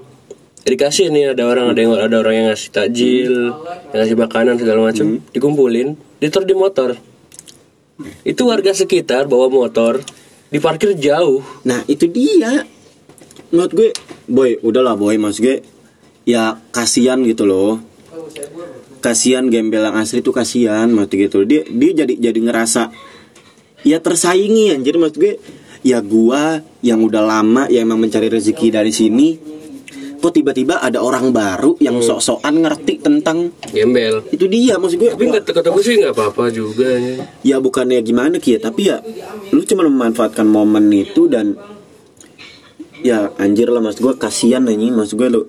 dikasih 0.66 1.14
nih 1.14 1.32
ada 1.32 1.46
orang 1.46 1.72
ada 1.72 1.80
yang 1.80 1.94
ada 1.94 2.16
orang 2.20 2.34
yang 2.34 2.46
ngasih 2.52 2.70
takjil, 2.74 3.34
yang 3.94 3.98
ngasih 4.02 4.18
makanan 4.18 4.54
segala 4.58 4.90
macam, 4.90 5.22
dikumpulin, 5.30 5.94
ditaruh 6.18 6.46
di 6.46 6.56
motor. 6.58 6.90
Itu 8.26 8.50
warga 8.50 8.76
sekitar 8.76 9.30
bawa 9.30 9.48
motor, 9.48 10.04
diparkir 10.50 10.94
jauh. 10.98 11.42
nah 11.66 11.82
itu 11.90 12.06
dia 12.06 12.66
menurut 13.50 13.72
gue 13.74 13.90
boy 14.26 14.58
udahlah 14.62 14.98
boy 14.98 15.14
maksud 15.18 15.42
gue 15.42 15.56
ya 16.26 16.58
kasihan 16.74 17.22
gitu 17.22 17.46
loh 17.46 17.78
kasihan 19.06 19.46
gembel 19.46 19.86
yang 19.86 19.94
asli 19.94 20.18
tuh 20.18 20.34
kasihan 20.34 20.90
maksud 20.90 21.14
gitu. 21.14 21.38
Dia 21.46 21.62
dia 21.62 22.02
jadi 22.02 22.14
jadi 22.18 22.40
ngerasa 22.50 22.90
ya 23.86 24.02
tersaingi 24.02 24.74
anjir 24.74 24.98
maksud 24.98 25.22
gue 25.22 25.38
ya 25.86 26.02
gua 26.02 26.58
yang 26.82 26.98
udah 27.06 27.22
lama 27.22 27.70
ya 27.70 27.86
emang 27.86 28.02
mencari 28.02 28.26
rezeki 28.26 28.74
dari 28.74 28.90
sini 28.90 29.54
kok 30.16 30.34
tiba-tiba 30.34 30.82
ada 30.82 30.98
orang 30.98 31.30
baru 31.30 31.78
yang 31.78 32.02
sok-sokan 32.02 32.66
ngerti 32.66 32.98
tentang 32.98 33.54
Gembel. 33.70 34.26
itu 34.34 34.50
dia 34.50 34.74
maksud 34.74 34.98
gue 34.98 35.14
Tapi 35.14 35.26
nggak 35.30 35.44
kata 35.54 35.70
gue 35.70 35.82
sih 35.86 36.02
nggak 36.02 36.18
apa-apa 36.18 36.50
juga 36.50 36.88
ya. 36.88 37.14
ya 37.46 37.56
bukannya 37.62 38.02
gimana 38.02 38.42
Ki 38.42 38.56
ya 38.56 38.60
tapi 38.66 38.90
ya 38.90 38.98
lu 39.54 39.62
cuma 39.62 39.86
memanfaatkan 39.86 40.48
momen 40.48 40.90
itu 40.90 41.30
dan 41.30 41.54
ya 43.06 43.30
anjir 43.38 43.70
lah 43.70 43.78
mas 43.78 44.02
gue 44.02 44.18
kasihan 44.18 44.66
anjing 44.66 44.98
mas 44.98 45.14
gue 45.14 45.28
lu 45.30 45.46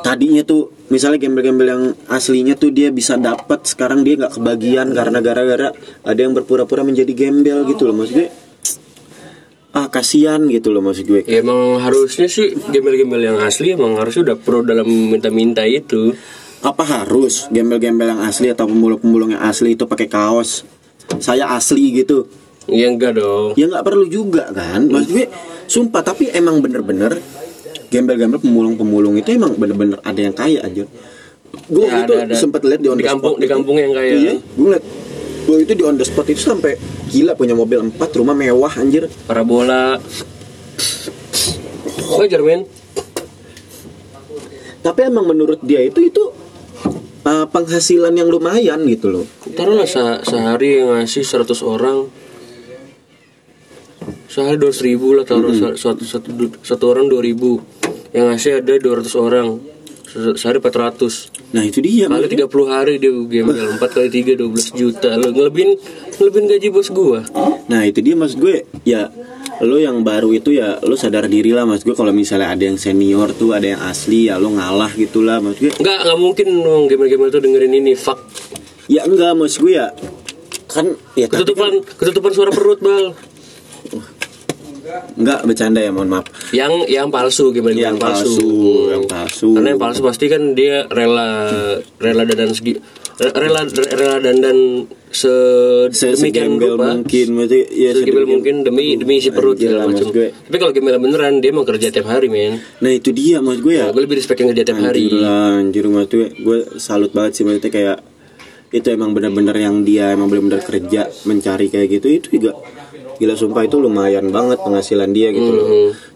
tadinya 0.00 0.42
tuh 0.42 0.72
misalnya 0.90 1.22
gembel-gembel 1.22 1.68
yang 1.68 1.84
aslinya 2.10 2.58
tuh 2.58 2.74
dia 2.74 2.90
bisa 2.90 3.16
dapat 3.16 3.64
sekarang 3.64 4.02
dia 4.02 4.18
nggak 4.18 4.40
kebagian 4.40 4.92
karena 4.92 5.18
gara-gara 5.22 5.68
ada 6.04 6.20
yang 6.20 6.32
berpura-pura 6.34 6.82
menjadi 6.82 7.12
gembel 7.14 7.64
gitu 7.68 7.88
loh. 7.88 8.04
Gue 8.04 8.28
ah 9.70 9.86
kasihan 9.86 10.42
gitu 10.50 10.74
loh 10.74 10.82
maksud 10.82 11.06
gue. 11.06 11.22
Ya 11.30 11.46
emang 11.46 11.78
harusnya 11.78 12.26
sih 12.26 12.58
gembel-gembel 12.58 13.22
yang 13.22 13.38
asli 13.38 13.78
emang 13.78 13.94
harusnya 14.00 14.34
udah 14.34 14.36
pro 14.40 14.66
dalam 14.66 14.86
minta-minta 14.86 15.62
itu. 15.64 16.14
apa 16.60 16.84
harus 16.84 17.48
gembel-gembel 17.48 18.12
yang 18.12 18.20
asli 18.20 18.52
atau 18.52 18.68
pemulung-pemulung 18.68 19.32
yang 19.32 19.40
asli 19.48 19.80
itu 19.80 19.88
pakai 19.88 20.12
kaos? 20.12 20.68
Saya 21.16 21.56
asli 21.56 22.04
gitu. 22.04 22.28
Ya 22.68 22.92
enggak 22.92 23.16
dong. 23.16 23.56
ya 23.56 23.64
nggak 23.64 23.80
perlu 23.80 24.04
juga 24.04 24.52
kan. 24.52 24.84
Maksud 24.84 25.08
gue 25.08 25.26
sumpah 25.64 26.04
tapi 26.04 26.28
emang 26.28 26.60
bener-bener 26.60 27.16
gembel-gembel 27.90 28.38
pemulung-pemulung 28.38 29.14
itu 29.14 29.30
emang 29.30 29.52
bener-bener 29.52 29.98
ada 30.00 30.20
yang 30.20 30.32
kaya 30.32 30.62
aja 30.62 30.86
gue 31.66 31.84
Ya, 31.84 32.06
itu 32.06 32.14
sempet 32.32 32.62
lihat 32.62 32.78
di 32.78 32.86
on 32.86 32.94
Di 32.94 33.02
kampung- 33.02 33.34
di 33.36 33.44
kampung 33.44 33.74
yang 33.74 33.90
kaya. 33.90 34.14
iya 34.14 34.32
gue 34.38 34.68
liat 34.70 34.84
gue 35.40 35.56
itu 35.60 35.72
di 35.72 35.82
on 35.82 35.94
the 35.94 36.04
spot 36.04 36.26
itu 36.26 36.38
sampai 36.38 36.78
gila 37.08 37.34
punya 37.34 37.52
mobil 37.52 37.82
4 37.82 37.98
rumah 38.14 38.32
mewah 38.32 38.70
anjir. 38.72 39.10
Parabola. 39.24 39.98
Wajar 42.12 42.40
men. 42.40 42.70
tapi 44.80 45.00
emang 45.02 45.26
menurut 45.26 45.58
dia 45.60 45.82
itu 45.82 46.00
itu 46.00 46.22
uh, 47.20 47.46
penghasilan 47.46 48.12
yang 48.12 48.26
lumayan 48.26 48.80
gitu 48.86 49.10
loh. 49.10 49.24
Taruhlah 49.50 49.84
se- 49.84 50.22
sehari 50.24 50.80
ngasih 50.80 51.20
100 51.20 51.50
orang. 51.60 52.08
Sehari 54.24 54.56
200 54.56 54.86
ribu 54.86 55.12
lah 55.12 55.24
taruh 55.24 55.50
se- 55.50 55.76
satu, 55.76 56.00
satu, 56.02 56.30
satu 56.60 56.84
orang 56.86 57.06
2000 57.06 57.79
yang 58.10 58.30
ngasih 58.30 58.60
ada 58.60 58.74
200 58.76 59.10
orang. 59.16 59.48
Se- 60.10 60.34
sehari 60.34 60.58
400 60.58 61.54
nah 61.54 61.62
itu 61.62 61.78
dia 61.78 62.10
kali 62.10 62.26
30 62.26 62.50
hari 62.66 62.98
dia 62.98 63.14
gembel 63.14 63.54
4 63.78 63.78
kali 63.78 64.08
3 64.10 64.34
12 64.34 64.74
juta. 64.74 65.14
Lo 65.14 65.30
ngelebihin 65.30 65.78
ngelebihin 66.18 66.46
gaji 66.50 66.68
bos 66.68 66.90
gua. 66.90 67.22
Nah 67.70 67.86
itu 67.86 68.02
dia 68.02 68.18
maksud 68.18 68.42
gue 68.42 68.66
ya 68.82 69.06
lo 69.62 69.78
yang 69.78 70.02
baru 70.02 70.34
itu 70.34 70.50
ya 70.50 70.82
lo 70.82 70.98
sadar 70.98 71.30
diri 71.30 71.54
lah 71.54 71.62
maksud 71.62 71.86
gue 71.86 71.94
kalau 71.94 72.10
misalnya 72.10 72.50
ada 72.50 72.64
yang 72.66 72.74
senior 72.74 73.30
tuh 73.30 73.54
ada 73.54 73.70
yang 73.70 73.82
asli 73.86 74.26
ya 74.26 74.34
lo 74.34 74.50
ngalah 74.50 74.90
gitulah 74.98 75.38
maksud 75.38 75.70
gue. 75.70 75.72
Nggak 75.78 75.98
nggak 76.02 76.18
mungkin 76.18 76.46
dong 76.58 76.82
gembel-gembel 76.90 77.30
tuh 77.30 77.42
dengerin 77.46 77.70
ini 77.70 77.94
fuck. 77.94 78.18
Ya 78.90 79.06
enggak 79.06 79.38
maksud 79.38 79.62
gue 79.62 79.78
ya 79.78 79.94
kan 80.66 80.86
ya 81.14 81.26
tapi 81.26 81.30
kan, 81.30 81.46
ketutupan 81.46 81.72
ketutupan 81.86 82.30
suara 82.34 82.50
perut 82.50 82.82
bal 82.82 83.14
enggak 85.16 85.40
bercanda 85.46 85.80
ya 85.80 85.90
mohon 85.90 86.08
maaf. 86.10 86.26
Yang 86.50 86.72
yang 86.90 87.08
palsu 87.08 87.50
gimana 87.50 87.76
yang 87.76 87.96
palsu? 87.98 88.36
yang 88.90 89.04
palsu. 89.06 89.54
Karena 89.56 89.74
yang 89.74 89.80
palsu 89.80 90.00
pasti 90.04 90.26
kan 90.26 90.42
dia 90.54 90.86
rela 90.90 91.28
rela 92.00 92.22
dandan 92.26 92.50
segi 92.54 92.78
rela 93.20 93.60
rela 93.68 94.16
dandan 94.18 94.88
sedemikian 95.10 96.16
segembel 96.56 96.74
rupa. 96.78 96.86
mungkin 96.96 97.26
maksudnya 97.36 97.62
ya 97.68 97.90
segembel 97.92 98.24
sedemikian- 98.24 98.30
mungkin 98.32 98.54
demi 98.62 98.84
demi 98.96 99.14
isi 99.18 99.30
perut 99.34 99.58
segala 99.58 99.84
lah, 99.84 99.86
macam. 99.90 100.06
gue. 100.14 100.28
tapi 100.32 100.56
kalau 100.56 100.72
gembel 100.72 100.96
beneran 101.02 101.34
dia 101.42 101.52
mau 101.52 101.66
kerja 101.66 101.90
tiap 101.92 102.06
hari 102.08 102.30
men. 102.30 102.62
Nah 102.80 102.92
itu 102.94 103.10
dia 103.10 103.42
maksud 103.42 103.60
gue 103.60 103.74
ya. 103.76 103.86
Gue 103.90 104.02
lebih 104.06 104.16
respect 104.16 104.38
yang 104.40 104.50
kerja 104.54 104.64
tiap 104.70 104.80
hari. 104.80 105.10
Anjir 105.10 105.20
lah, 105.20 105.50
anjir 105.60 105.84
gue, 105.90 106.26
gue 106.38 106.58
salut 106.78 107.10
banget 107.12 107.32
sih 107.36 107.44
maksudnya 107.44 107.70
kayak 107.70 107.98
itu 108.70 108.86
emang 108.86 109.10
benar-benar 109.10 109.58
yang 109.58 109.82
dia 109.82 110.14
emang 110.14 110.30
benar-benar 110.30 110.62
kerja 110.62 111.10
mencari 111.26 111.66
kayak 111.66 111.90
gitu 111.90 112.06
itu 112.06 112.28
juga 112.38 112.54
gila 113.20 113.36
sumpah 113.36 113.68
itu 113.68 113.76
lumayan 113.76 114.32
banget 114.32 114.58
penghasilan 114.58 115.12
dia 115.12 115.28
gitu 115.30 115.50
loh. 115.52 115.66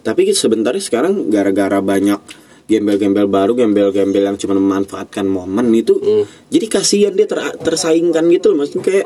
Tapi 0.01 0.33
sebenarnya 0.33 0.81
sekarang 0.81 1.29
gara-gara 1.29 1.77
banyak 1.79 2.17
gembel-gembel 2.65 3.29
baru, 3.29 3.53
gembel-gembel 3.53 4.25
yang 4.25 4.41
cuma 4.41 4.57
memanfaatkan 4.57 5.21
momen 5.23 5.69
itu, 5.69 6.01
jadi 6.49 6.65
kasihan 6.65 7.13
dia 7.13 7.29
ter- 7.29 7.61
tersaingkan 7.61 8.25
gitu 8.33 8.51
loh, 8.51 8.65
maksudnya 8.65 8.81
kayak 8.81 9.05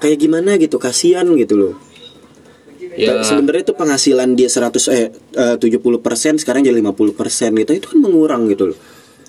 kayak 0.00 0.16
gimana 0.16 0.56
gitu, 0.56 0.80
kasihan 0.80 1.28
gitu 1.36 1.54
loh. 1.60 1.74
ya 2.96 3.20
Sebenarnya 3.20 3.62
itu 3.62 3.74
penghasilan 3.76 4.28
dia 4.34 4.48
100 4.48 4.72
eh 4.88 5.12
eh, 5.36 5.56
70% 5.60 6.40
sekarang 6.40 6.64
jadi 6.64 6.80
50% 6.80 7.60
gitu. 7.60 7.70
Itu 7.76 7.86
kan 7.92 7.98
mengurang 8.00 8.48
gitu 8.48 8.72
loh. 8.72 8.78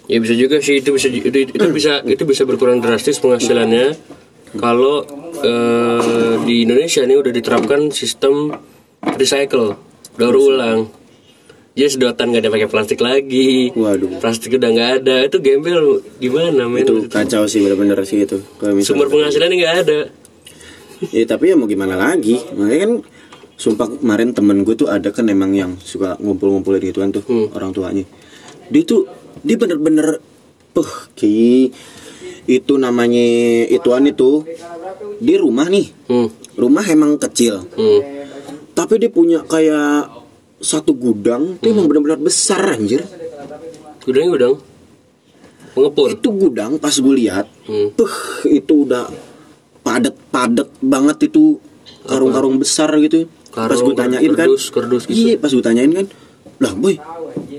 ya 0.09 0.17
bisa 0.19 0.35
juga 0.35 0.59
sih 0.59 0.81
itu 0.81 0.91
bisa 0.91 1.07
itu, 1.07 1.29
itu 1.31 1.65
bisa 1.71 2.03
itu 2.03 2.23
bisa 2.25 2.43
berkurang 2.43 2.79
drastis 2.83 3.21
penghasilannya 3.21 3.95
kalau 4.57 5.05
eh, 5.43 6.35
di 6.43 6.67
Indonesia 6.67 7.03
ini 7.05 7.15
udah 7.15 7.31
diterapkan 7.31 7.91
sistem 7.93 8.51
recycle 9.15 9.79
daur 10.19 10.35
ulang 10.35 10.91
jadi 11.71 11.87
sedotan 11.87 12.35
nggak 12.35 12.43
ada 12.43 12.51
pakai 12.51 12.67
plastik 12.67 12.99
lagi 12.99 13.71
Waduh. 13.71 14.19
plastik 14.19 14.59
udah 14.59 14.69
nggak 14.75 14.91
ada 15.01 15.15
itu 15.23 15.39
gembel 15.39 16.03
gimana 16.19 16.67
men 16.67 16.83
Itu 16.83 17.07
kacau 17.07 17.47
sih 17.47 17.63
bener-bener 17.63 17.95
sih 18.03 18.27
itu. 18.27 18.43
Sumber 18.83 19.07
penghasilannya 19.07 19.55
nggak 19.55 19.75
ada 19.87 19.99
Ya 21.09 21.25
tapi 21.25 21.49
ya 21.49 21.57
mau 21.57 21.65
gimana 21.65 21.97
lagi. 21.97 22.37
Makanya 22.53 22.79
kan 22.85 22.93
sumpah 23.57 23.89
kemarin 23.89 24.37
temen 24.37 24.61
gue 24.61 24.77
tuh 24.77 24.85
ada 24.85 25.09
kan 25.09 25.25
emang 25.25 25.57
yang 25.57 25.73
suka 25.81 26.13
ngumpul-ngumpulin 26.21 26.81
gituan 26.85 27.09
tuh 27.09 27.25
orang 27.57 27.73
tuanya. 27.73 28.05
Dia 28.69 28.85
tuh 28.85 29.09
dia 29.41 29.57
bener-bener 29.57 30.21
puh 30.71 31.09
ki 31.17 31.73
itu 32.49 32.73
namanya 32.77 33.21
ituan 33.69 34.07
itu 34.09 34.45
di 35.21 35.35
rumah 35.37 35.69
nih. 35.69 35.87
hmm. 36.09 36.57
Rumah 36.57 36.85
emang 36.89 37.15
kecil. 37.21 37.63
Hmm. 37.73 38.01
Tapi 38.71 38.97
dia 38.97 39.11
punya 39.11 39.43
kayak 39.45 40.09
satu 40.61 40.93
gudang 40.93 41.57
tuh 41.57 41.73
emang 41.73 41.89
bener-bener 41.89 42.21
besar 42.21 42.61
anjir. 42.77 43.01
gudangnya 44.01 44.29
gudang 44.33 44.55
pengepul 45.71 46.07
Itu 46.11 46.29
gudang 46.35 46.71
pas 46.77 46.93
gue 46.93 47.15
lihat, 47.15 47.47
Hmm. 47.69 47.93
puh 47.95 48.11
itu 48.49 48.83
udah 48.83 49.07
padat-padat 49.81 50.69
banget 50.83 51.31
itu 51.31 51.57
karung-karung 52.05 52.59
besar 52.59 52.91
gitu. 52.99 53.29
pas 53.51 53.67
Karung, 53.67 53.91
gue 53.91 53.95
tanyain 53.99 54.31
kan, 54.31 54.47
kardus, 54.47 54.63
kardus 54.71 55.03
gitu. 55.11 55.15
iya 55.27 55.33
pas 55.35 55.51
gue 55.51 55.59
tanyain 55.59 55.91
kan, 55.91 56.07
lah 56.63 56.71
boy, 56.71 56.95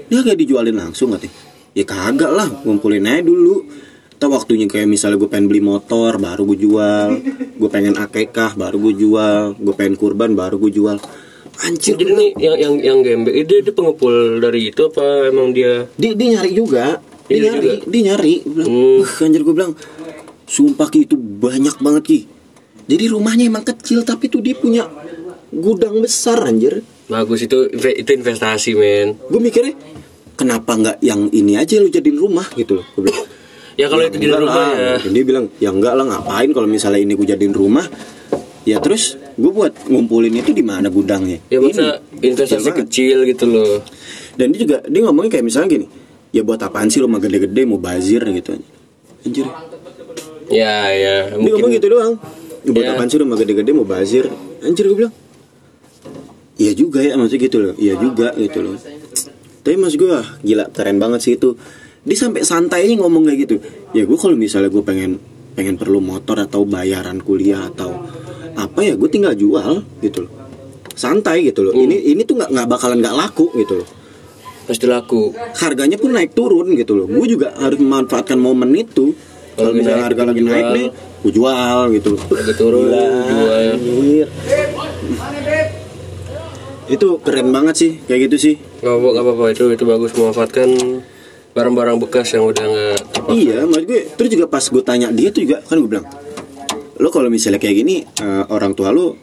dia 0.08 0.20
kayak 0.24 0.40
dijualin 0.40 0.76
langsung 0.76 1.12
katanya. 1.12 1.36
Ya 1.72 1.84
kagak 1.88 2.32
lah, 2.32 2.48
ngumpulin 2.64 3.04
aja 3.04 3.24
dulu. 3.24 3.64
Tahu 4.22 4.38
waktunya 4.38 4.70
kayak 4.70 4.86
misalnya 4.86 5.18
gue 5.18 5.26
pengen 5.26 5.50
beli 5.50 5.58
motor, 5.58 6.14
baru 6.14 6.46
gue 6.46 6.58
jual. 6.62 7.08
Gue 7.58 7.66
pengen 7.66 7.98
akekah, 7.98 8.54
baru 8.54 8.78
gue 8.78 8.94
jual. 8.94 9.58
Gue 9.58 9.74
pengen 9.74 9.98
kurban, 9.98 10.38
baru 10.38 10.62
gue 10.62 10.70
jual. 10.70 10.94
Anjir, 11.66 11.98
jadi 11.98 12.14
nih 12.14 12.30
yang 12.38 12.56
yang 12.56 12.74
yang 12.78 12.98
gembel 13.02 13.34
dia, 13.34 13.58
dia 13.60 13.74
pengepul 13.74 14.38
dari 14.38 14.70
itu 14.70 14.88
apa 14.88 15.26
emang 15.26 15.50
dia 15.50 15.84
dia, 16.00 16.14
dia 16.16 16.38
nyari 16.38 16.50
juga 16.56 17.02
dia 17.28 17.38
Dia 17.38 17.42
nyari 17.50 17.66
juga? 17.76 17.86
dia 17.86 18.00
nyari 18.08 18.34
Gua 18.40 18.52
bilang, 18.56 18.68
Hmm. 18.72 18.98
"Wah, 19.04 19.12
anjir 19.26 19.40
gue 19.44 19.54
bilang 19.54 19.72
sumpah 20.48 20.88
ki 20.88 20.98
itu 21.04 21.14
banyak 21.14 21.76
banget 21.78 22.02
ki 22.08 22.20
jadi 22.88 23.04
rumahnya 23.12 23.44
emang 23.52 23.68
kecil 23.68 24.02
tapi 24.02 24.26
tuh 24.32 24.40
dia 24.40 24.56
punya 24.56 24.88
gudang 25.52 26.00
besar 26.00 26.40
anjir 26.40 26.82
bagus 27.06 27.44
itu 27.44 27.68
itu 27.74 28.10
investasi 28.10 28.72
men 28.72 29.20
gue 29.20 29.40
mikirnya 29.42 29.76
kenapa 30.34 30.72
nggak 30.72 30.96
yang 31.04 31.28
ini 31.30 31.60
aja 31.60 31.78
lu 31.78 31.92
jadiin 31.92 32.16
rumah 32.16 32.48
gitu 32.56 32.80
loh 32.80 32.86
gue 32.96 33.12
bilang 33.12 33.28
ya 33.74 33.86
kalau 33.86 34.02
itu 34.02 34.16
di 34.16 34.26
enggak 34.26 34.40
rumah 34.40 34.66
lah. 34.68 34.98
ya 35.00 35.10
dia 35.10 35.24
bilang 35.24 35.44
ya 35.56 35.70
enggak 35.70 35.94
lah 35.94 36.04
ngapain 36.06 36.50
kalau 36.50 36.66
misalnya 36.66 37.00
ini 37.00 37.12
gue 37.12 37.26
jadiin 37.26 37.52
rumah 37.52 37.86
ya 38.62 38.78
terus 38.78 39.14
gue 39.32 39.50
buat 39.50 39.72
ngumpulin 39.86 40.32
itu 40.34 40.50
di 40.50 40.62
mana 40.62 40.86
gudangnya 40.86 41.40
ya 41.46 41.58
masa 41.58 41.98
Ini, 42.12 42.30
investasi 42.30 42.52
kecil 42.52 42.62
banget. 42.62 42.76
kecil 42.86 43.16
gitu 43.26 43.44
loh 43.46 43.74
dan 44.34 44.46
dia 44.50 44.60
juga 44.60 44.76
dia 44.84 45.00
ngomongnya 45.02 45.30
kayak 45.30 45.44
misalnya 45.44 45.68
gini 45.72 45.86
ya 46.30 46.40
buat 46.40 46.58
apaan 46.58 46.86
sih 46.86 46.98
lu 46.98 47.06
mah 47.06 47.18
gede-gede 47.18 47.62
mau 47.64 47.76
bazir 47.76 48.22
gitu 48.22 48.56
anjir 49.22 49.46
ya 50.48 50.74
ya 50.90 51.14
Dia 51.28 51.38
ngomong 51.38 51.60
mungkin 51.62 51.76
gitu 51.76 51.88
doang. 51.88 52.14
Buat 52.62 52.78
Ya. 52.78 52.92
apaan 52.92 53.08
sih 53.08 53.18
rumah 53.18 53.34
gede-gede 53.34 53.72
mau 53.72 53.82
bazir? 53.82 54.30
Anjir 54.60 54.84
gue 54.84 54.96
bilang. 54.96 55.14
Iya 56.54 56.72
juga 56.72 57.00
ya 57.00 57.16
maksudnya 57.16 57.42
gitu 57.42 57.56
loh. 57.58 57.74
Iya 57.74 57.94
juga 57.96 58.28
gitu 58.36 58.58
loh. 58.60 58.76
Tapi 59.58 59.74
maksud 59.74 59.98
gue 59.98 60.12
gila 60.44 60.70
keren 60.70 60.98
banget 60.98 61.20
sih 61.20 61.32
itu. 61.34 61.58
Dia 62.02 62.18
sampai 62.18 62.42
santainya 62.42 62.98
ngomong 62.98 63.30
kayak 63.30 63.38
gitu. 63.46 63.56
Ya 63.94 64.02
gue 64.02 64.18
kalau 64.18 64.34
misalnya 64.34 64.74
gue 64.74 64.82
pengen 64.82 65.22
pengen 65.54 65.78
perlu 65.78 66.02
motor 66.02 66.40
atau 66.42 66.66
bayaran 66.66 67.22
kuliah 67.22 67.70
atau 67.70 67.94
apa 68.58 68.80
ya 68.82 68.98
gue 68.98 69.06
tinggal 69.06 69.38
jual 69.38 69.86
gitu 70.02 70.26
loh. 70.26 70.32
Santai 70.98 71.46
gitu 71.46 71.62
loh. 71.62 71.74
Ini 71.78 72.10
ini 72.10 72.26
tuh 72.26 72.42
nggak 72.42 72.50
nggak 72.50 72.68
bakalan 72.68 72.98
nggak 72.98 73.16
laku 73.16 73.48
gitu 73.54 73.82
loh. 73.82 73.88
pasti 74.62 74.86
laku 74.86 75.34
Harganya 75.58 75.98
pun 75.98 76.14
naik 76.14 76.34
turun 76.34 76.74
gitu 76.74 76.94
loh. 76.98 77.06
Gue 77.06 77.26
juga 77.30 77.54
harus 77.54 77.78
memanfaatkan 77.78 78.38
momen 78.38 78.74
itu. 78.74 79.14
Kalau 79.52 79.76
misalnya 79.76 80.08
naik, 80.08 80.16
harga 80.16 80.22
lagi 80.32 80.40
jual. 80.40 80.48
naik 80.48 80.66
nih, 80.72 80.86
gue 80.96 81.32
jual 81.36 81.78
gitu. 81.92 82.12
Harga 82.16 82.54
turun, 82.56 82.88
Gila, 82.88 83.60
jual. 83.76 84.28
Itu 86.88 87.08
keren 87.20 87.52
banget 87.52 87.74
sih, 87.76 87.90
kayak 88.08 88.32
gitu 88.32 88.36
sih. 88.40 88.54
nggak 88.80 89.20
apa-apa 89.20 89.52
itu 89.52 89.68
itu 89.76 89.84
bagus 89.84 90.16
memanfaatkan 90.16 90.68
barang-barang 91.52 91.96
bekas 92.00 92.32
yang 92.32 92.48
udah 92.48 92.64
nggak 92.64 92.98
Iya, 93.32 93.68
maksud 93.68 93.84
gue. 93.86 94.02
Terus 94.18 94.30
juga 94.32 94.46
pas 94.48 94.64
gue 94.64 94.82
tanya 94.82 95.08
dia 95.12 95.28
tuh 95.30 95.46
juga 95.46 95.62
kan 95.62 95.78
gue 95.78 95.88
bilang, 95.88 96.06
lo 96.98 97.08
kalau 97.12 97.28
misalnya 97.28 97.60
kayak 97.62 97.76
gini, 97.84 98.02
eh, 98.02 98.44
orang 98.50 98.72
tua 98.72 98.90
lo 98.90 99.14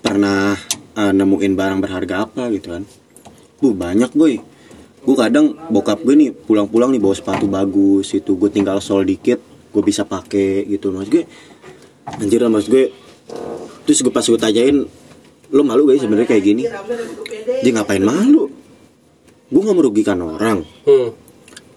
pernah 0.00 0.56
eh, 0.96 1.12
nemuin 1.12 1.52
barang 1.52 1.78
berharga 1.82 2.14
apa 2.26 2.48
gitu 2.54 2.74
kan? 2.74 2.82
Bu 3.60 3.74
banyak 3.74 4.14
boy. 4.14 4.34
Gue 5.02 5.16
kadang 5.18 5.58
bokap 5.68 6.00
gue 6.06 6.14
nih 6.14 6.30
pulang-pulang 6.30 6.94
nih 6.94 7.02
bawa 7.02 7.14
sepatu 7.18 7.50
bagus 7.50 8.14
itu 8.14 8.38
gue 8.38 8.50
tinggal 8.50 8.78
sol 8.78 9.02
dikit 9.02 9.52
gue 9.72 9.82
bisa 9.82 10.04
pakai 10.04 10.68
gitu 10.68 10.92
mas 10.92 11.08
gue 11.08 11.24
anjir 12.20 12.44
lah 12.44 12.52
mas 12.52 12.68
gue 12.68 12.92
terus 13.88 14.04
gue 14.04 14.12
pas 14.12 14.22
gue 14.22 14.36
tanyain 14.36 14.84
lo 15.52 15.62
malu 15.64 15.88
gak 15.88 15.96
sih 15.96 16.04
sebenarnya 16.04 16.28
kayak 16.28 16.44
gini 16.44 16.62
dia 17.64 17.70
ngapain 17.72 18.04
malu 18.04 18.52
gue 19.48 19.60
nggak 19.64 19.76
merugikan 19.76 20.20
orang 20.20 20.60
hmm. 20.84 21.08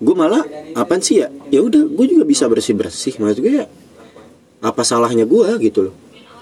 Gue 0.05 0.15
malah 0.15 0.45
apaan 0.77 1.01
sih 1.01 1.25
ya? 1.25 1.33
Ya 1.49 1.65
udah 1.65 1.81
gue 1.81 2.05
juga 2.05 2.23
bisa 2.23 2.45
bersih 2.45 2.77
bersih 2.77 3.17
maksud 3.17 3.41
gue 3.41 3.53
ya 3.59 3.65
apa 4.61 4.81
salahnya 4.85 5.25
gue 5.25 5.47
gitu 5.65 5.89
loh. 5.89 5.95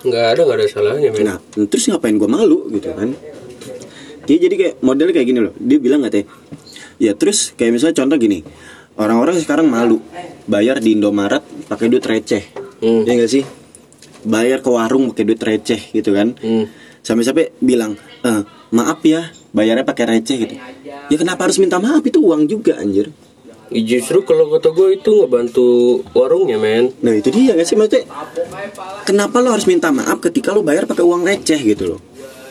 Nggak 0.03 0.25
ada 0.35 0.41
nggak 0.43 0.57
ada 0.59 0.67
salahnya 0.67 1.09
men. 1.15 1.23
Nah 1.23 1.37
terus 1.71 1.87
ngapain 1.87 2.19
gue 2.19 2.27
malu 2.27 2.67
gitu 2.75 2.91
kan? 2.91 3.15
Dia 4.27 4.37
jadi 4.39 4.55
kayak 4.55 4.75
modelnya 4.83 5.13
kayak 5.15 5.27
gini 5.31 5.39
loh. 5.39 5.53
Dia 5.55 5.77
bilang 5.79 6.03
katanya 6.03 6.27
ya 6.99 7.15
terus 7.15 7.55
kayak 7.55 7.71
misalnya 7.79 7.95
contoh 8.03 8.17
gini 8.19 8.39
orang-orang 8.99 9.41
sekarang 9.41 9.65
malu 9.71 9.97
bayar 10.45 10.77
di 10.83 10.93
Indomaret 10.99 11.41
pakai 11.71 11.87
duit 11.87 12.03
receh. 12.03 12.43
Hmm. 12.83 13.07
ya 13.07 13.15
gak 13.15 13.31
sih? 13.31 13.43
Bayar 14.27 14.59
ke 14.59 14.67
warung 14.67 15.07
pakai 15.15 15.23
duit 15.23 15.39
receh 15.39 15.79
gitu 15.95 16.11
kan? 16.11 16.35
Hmm. 16.43 16.67
sampai-sampai 17.03 17.51
bilang 17.59 17.99
"Eh, 18.23 18.41
maaf 18.71 19.03
ya 19.03 19.27
bayarnya 19.51 19.83
pakai 19.83 20.07
receh 20.07 20.35
gitu. 20.39 20.55
Ya 21.11 21.15
kenapa 21.19 21.51
harus 21.51 21.59
minta 21.59 21.75
maaf? 21.83 21.99
Itu 21.99 22.23
uang 22.23 22.47
juga 22.47 22.79
anjir 22.79 23.11
justru 23.81 24.21
kalau 24.21 24.53
kata 24.53 24.69
gue 24.69 25.01
itu 25.01 25.11
ngebantu 25.25 25.67
warungnya 26.13 26.61
men. 26.61 26.93
Nah 27.01 27.17
itu 27.17 27.33
dia 27.33 27.57
gak 27.57 27.65
sih? 27.65 27.73
Maksudnya 27.73 28.05
Kenapa 29.03 29.41
lo 29.41 29.51
harus 29.51 29.65
minta 29.65 29.89
maaf 29.89 30.21
ketika 30.21 30.53
lo 30.53 30.61
bayar 30.61 30.85
pakai 30.85 31.01
uang 31.01 31.25
receh 31.25 31.57
gitu 31.57 31.97
loh? 31.97 31.99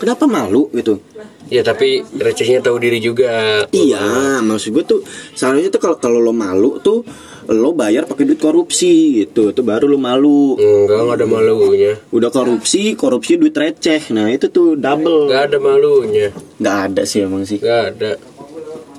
Kenapa 0.03 0.27
malu 0.27 0.67
gitu? 0.75 0.99
Ya 1.47 1.63
tapi 1.63 2.03
recehnya 2.19 2.59
tahu 2.59 2.83
diri 2.83 2.99
juga. 2.99 3.63
Iya 3.71 4.43
maksud 4.43 4.75
gue 4.75 4.85
tuh 4.85 5.01
Seharusnya 5.39 5.71
tuh 5.71 5.83
kalau 5.83 5.97
kalau 6.03 6.19
lo 6.19 6.35
malu 6.35 6.83
tuh 6.83 7.07
Lo 7.51 7.75
bayar 7.75 8.07
pakai 8.07 8.23
duit 8.23 8.39
korupsi 8.39 9.27
gitu. 9.27 9.51
Itu 9.51 9.67
baru 9.67 9.91
lo 9.91 9.99
malu. 9.99 10.55
Enggak 10.55 10.99
nggak 11.11 11.17
ada 11.19 11.27
malunya. 11.27 11.93
Udah 12.15 12.31
korupsi, 12.31 12.95
korupsi 12.95 13.35
duit 13.35 13.51
receh. 13.51 14.15
Nah 14.15 14.31
itu 14.31 14.47
tuh 14.47 14.79
double. 14.79 15.27
Nggak 15.27 15.51
ada 15.51 15.59
malunya. 15.59 16.31
Nggak 16.63 16.79
ada 16.87 17.03
sih 17.03 17.27
emang 17.27 17.43
sih. 17.43 17.59
Nggak 17.59 17.83
ada. 17.99 18.13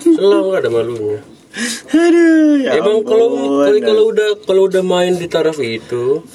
Selalu 0.04 0.50
ada 0.60 0.68
malunya 0.68 1.33
Aduh 1.94 2.66
ya 2.66 2.82
emang 2.82 3.06
kalau 3.06 3.28
kalau 3.62 4.04
udah 4.10 4.30
kalau 4.42 4.62
udah 4.66 4.82
main 4.82 5.13
di 5.13 5.30
taraf 5.30 5.62
itu 5.62 6.26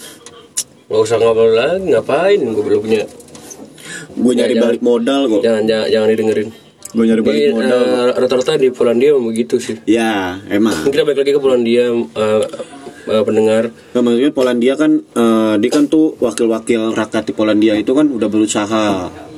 nggak 0.89 1.01
usah 1.05 1.19
ngobrol 1.19 1.53
lagi 1.53 1.91
ngapain? 1.91 2.39
Gue 2.41 2.65
belum 2.65 2.81
punya 2.81 3.03
Gue 4.19 4.33
nyari 4.35 4.55
jangan. 4.57 4.67
balik 4.73 4.83
modal 4.83 5.21
kok. 5.29 5.41
jangan 5.45 5.63
jangan, 5.67 5.87
jangan 5.91 6.09
didengerin. 6.15 6.49
Gue 6.89 7.05
nyari 7.05 7.23
balik 7.23 7.41
Jadi, 7.43 7.53
modal 7.55 7.83
eh, 7.85 8.09
rata-rata 8.17 8.53
di 8.57 8.69
Polandia 8.73 9.13
begitu 9.19 9.61
sih. 9.61 9.77
Ya 9.85 10.41
emang. 10.49 10.75
Kita 10.89 11.05
balik 11.05 11.19
lagi 11.27 11.33
ke 11.37 11.41
Polandia 11.43 11.85
eh, 11.93 12.43
eh, 13.11 13.23
pendengar 13.23 13.65
Nah, 13.89 14.01
maksudnya 14.01 14.31
Polandia 14.31 14.75
kan 14.75 14.93
eh, 14.95 15.55
dia 15.59 15.71
kan 15.71 15.85
tuh 15.87 16.15
wakil-wakil 16.19 16.93
rakyat 16.93 17.25
di 17.25 17.33
Polandia 17.33 17.75
itu 17.75 17.91
kan 17.91 18.07
udah 18.07 18.29
berusaha 18.29 18.87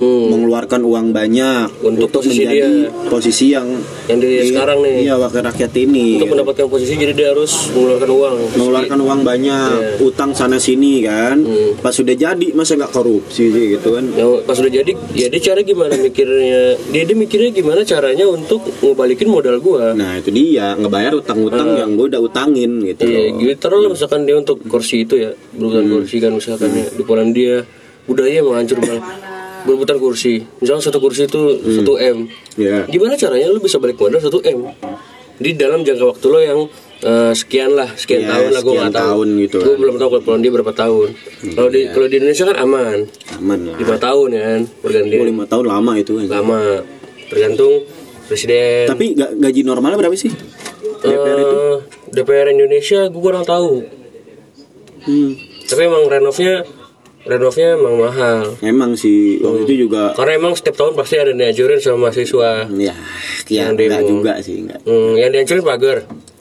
mengeluarkan 0.01 0.81
uang 0.81 1.13
banyak 1.13 1.69
Untuk 1.83 2.09
posisi 2.11 2.41
menjadi 2.41 2.57
dia. 2.57 2.89
posisi 3.07 3.47
yang 3.49 3.69
yang 4.07 4.19
di 4.19 4.49
sekarang 4.49 4.81
nih 4.81 4.95
iya 5.05 5.15
wakil 5.15 5.43
rakyat 5.43 5.73
ini 5.79 6.17
untuk 6.17 6.33
mendapatkan 6.33 6.67
posisi 6.67 6.93
jadi 6.95 7.13
dia 7.13 7.29
harus 7.31 7.69
mengeluarkan 7.71 8.09
uang 8.11 8.35
mengeluarkan 8.57 8.99
uang 8.99 9.21
banyak 9.23 9.49
Iya. 9.71 10.01
utang 10.03 10.33
sana 10.33 10.57
sini 10.57 11.05
kan 11.05 11.37
Hmm. 11.41 11.77
pas 11.79 11.93
sudah 11.93 12.13
jadi 12.13 12.47
masa 12.53 12.75
nggak 12.75 12.91
korupsi 12.91 13.45
sih 13.47 13.65
gitu 13.71 13.93
kan 13.93 14.05
Yang 14.11 14.31
pas 14.43 14.57
udah 14.57 14.73
jadi, 14.73 14.93
ya 15.13 15.27
dia 15.29 15.41
cara 15.43 15.61
gimana 15.61 15.93
mikirnya? 15.95 16.81
Dia 16.89 17.03
dia 17.03 17.17
mikirnya 17.17 17.51
gimana 17.51 17.81
caranya 17.83 18.25
untuk 18.25 18.65
ngebalikin 18.75 19.29
modal 19.29 19.57
gua. 19.59 19.93
nah 19.93 20.17
itu 20.17 20.31
dia 20.31 20.73
ngebayar 20.75 21.13
utang-utang 21.15 21.77
yang 21.77 21.93
gue 21.93 22.07
udah 22.09 22.21
utangin 22.21 22.81
gitu 22.83 23.05
Iya, 23.05 23.19
loh 23.21 23.27
gitu 23.39 23.60
taruhlah 23.61 23.89
misalkan 23.89 24.25
dia 24.25 24.35
untuk 24.35 24.59
kursi 24.65 25.05
itu 25.05 25.15
ya, 25.15 25.31
berebutan 25.53 25.87
kursi 25.87 26.17
kan 26.17 26.33
misalkan 26.33 26.69
ya. 26.71 26.87
di 26.89 27.03
Polandia 27.03 27.63
budaya 28.03 28.41
emang 28.41 28.57
hancur 28.57 28.79
banget. 28.79 29.05
Berebutan 29.61 29.97
kursi, 29.97 30.41
misalnya 30.57 30.81
satu 30.81 30.99
kursi 30.99 31.25
itu 31.25 31.41
satu 31.71 31.95
m. 31.95 32.25
ya 32.57 32.83
Gimana 32.87 33.13
caranya 33.15 33.47
lu 33.47 33.61
bisa 33.61 33.77
balik 33.77 33.95
modal 33.95 34.17
satu 34.19 34.41
m? 34.41 34.73
Di 35.37 35.53
dalam 35.53 35.81
jangka 35.81 36.05
waktu 36.07 36.27
lo 36.27 36.39
yang 36.39 36.61
eh, 36.99 37.33
sekian 37.35 37.71
lah, 37.71 37.93
sekian 37.95 38.25
Iya, 38.25 38.29
tahun 38.31 38.49
lah 38.51 38.61
gue 38.63 38.69
sekian 38.71 38.83
nggak 38.83 38.95
tahu. 38.95 39.05
tahun 39.07 39.29
gitu 39.39 39.59
Gue 39.59 39.77
belum 39.79 39.95
tahu 39.95 40.09
kalau 40.11 40.23
Polandia 40.23 40.51
berapa 40.51 40.73
tahun. 40.75 41.09
Kalau 41.51 41.69
di 41.69 41.81
kalau 41.87 42.07
di 42.07 42.17
Indonesia 42.17 42.45
kan 42.47 42.57
aman, 42.59 42.99
aman 43.37 43.59
lah 43.63 43.77
lima 43.77 43.97
tahun 43.99 44.29
ya 44.31 44.43
kan, 44.43 44.61
Oh, 44.63 44.81
pergantian 44.81 45.25
lima 45.27 45.45
tahun 45.45 45.65
lama 45.67 45.93
itu 45.95 46.13
kan 46.15 46.25
lama, 46.31 46.61
tergantung 47.27 47.73
presiden. 48.27 48.87
tapi 48.87 49.13
ga- 49.13 49.35
gaji 49.35 49.61
normalnya 49.61 49.99
berapa 49.99 50.15
sih 50.15 50.33
DPR 51.01 51.39
itu 51.39 51.57
Eh, 51.59 51.77
DPR 52.11 52.51
Indonesia 52.51 53.07
gue 53.07 53.23
kurang 53.23 53.47
tahu. 53.47 53.87
hmm. 55.07 55.33
Tapi 55.71 55.83
emang 55.87 56.05
renovnya 56.11 56.67
renovnya 57.23 57.77
emang 57.77 57.95
mahal. 58.01 58.59
Emang 58.65 58.97
sih 58.97 59.39
waktu 59.45 59.69
itu 59.69 59.87
juga 59.87 60.17
Karena 60.17 60.41
emang 60.41 60.57
setiap 60.57 60.77
tahun 60.81 60.97
pasti 60.97 61.15
ada 61.21 61.31
yang 61.31 61.39
dihancurin 61.39 61.79
sama 61.79 62.09
mahasiswa. 62.09 62.51
ya 62.75 62.95
ya 63.51 63.69
Yang 63.69 63.71
enggak 63.77 64.03
juga 64.07 64.33
sih 64.43 64.57
enggak. 64.67 64.81
Hmm, 64.83 65.13
yang 65.21 65.31
dihancurin 65.31 65.65
pagar. 65.65 65.99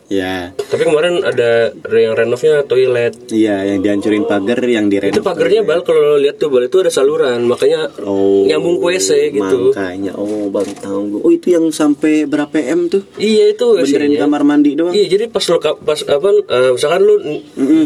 Ya, 0.10 0.58
Tapi 0.58 0.84
kemarin 0.84 1.22
ada 1.22 1.70
yang 1.88 2.14
renovnya 2.14 2.62
toilet. 2.64 3.30
iya 3.30 3.62
yang 3.64 3.80
dihancurin 3.80 4.26
pagar 4.26 4.58
yang 4.60 4.86
Itu 4.86 4.98
direnov. 5.00 5.22
pagarnya 5.22 5.62
bal 5.62 5.82
kalau 5.82 6.02
lo 6.04 6.18
lihat 6.18 6.36
tuh 6.36 6.50
bal 6.50 6.66
itu 6.66 6.78
ada 6.78 6.90
saluran, 6.90 7.46
makanya 7.46 7.94
Oh, 8.02 8.42
nyambung 8.44 8.78
ke 8.78 8.90
WC 8.90 9.10
gitu. 9.32 9.70
Makanya 9.70 10.18
oh 10.18 10.50
baru 10.50 10.74
tahu 10.76 11.00
gue. 11.08 11.20
Oh 11.22 11.30
itu 11.30 11.48
yang 11.52 11.70
sampai 11.70 12.26
berapa 12.26 12.58
m 12.58 12.90
tuh? 12.90 13.06
Iya 13.16 13.54
itu 13.54 13.66
Benerin 13.72 14.18
kamar 14.18 14.42
mandi 14.44 14.74
doang. 14.74 14.92
Iya 14.92 15.06
jadi 15.08 15.30
pas 15.30 15.46
lo 15.46 15.62
pas 15.62 16.00
apa 16.02 16.30
eh, 16.34 16.72
misalkan 16.74 17.02
lu 17.02 17.14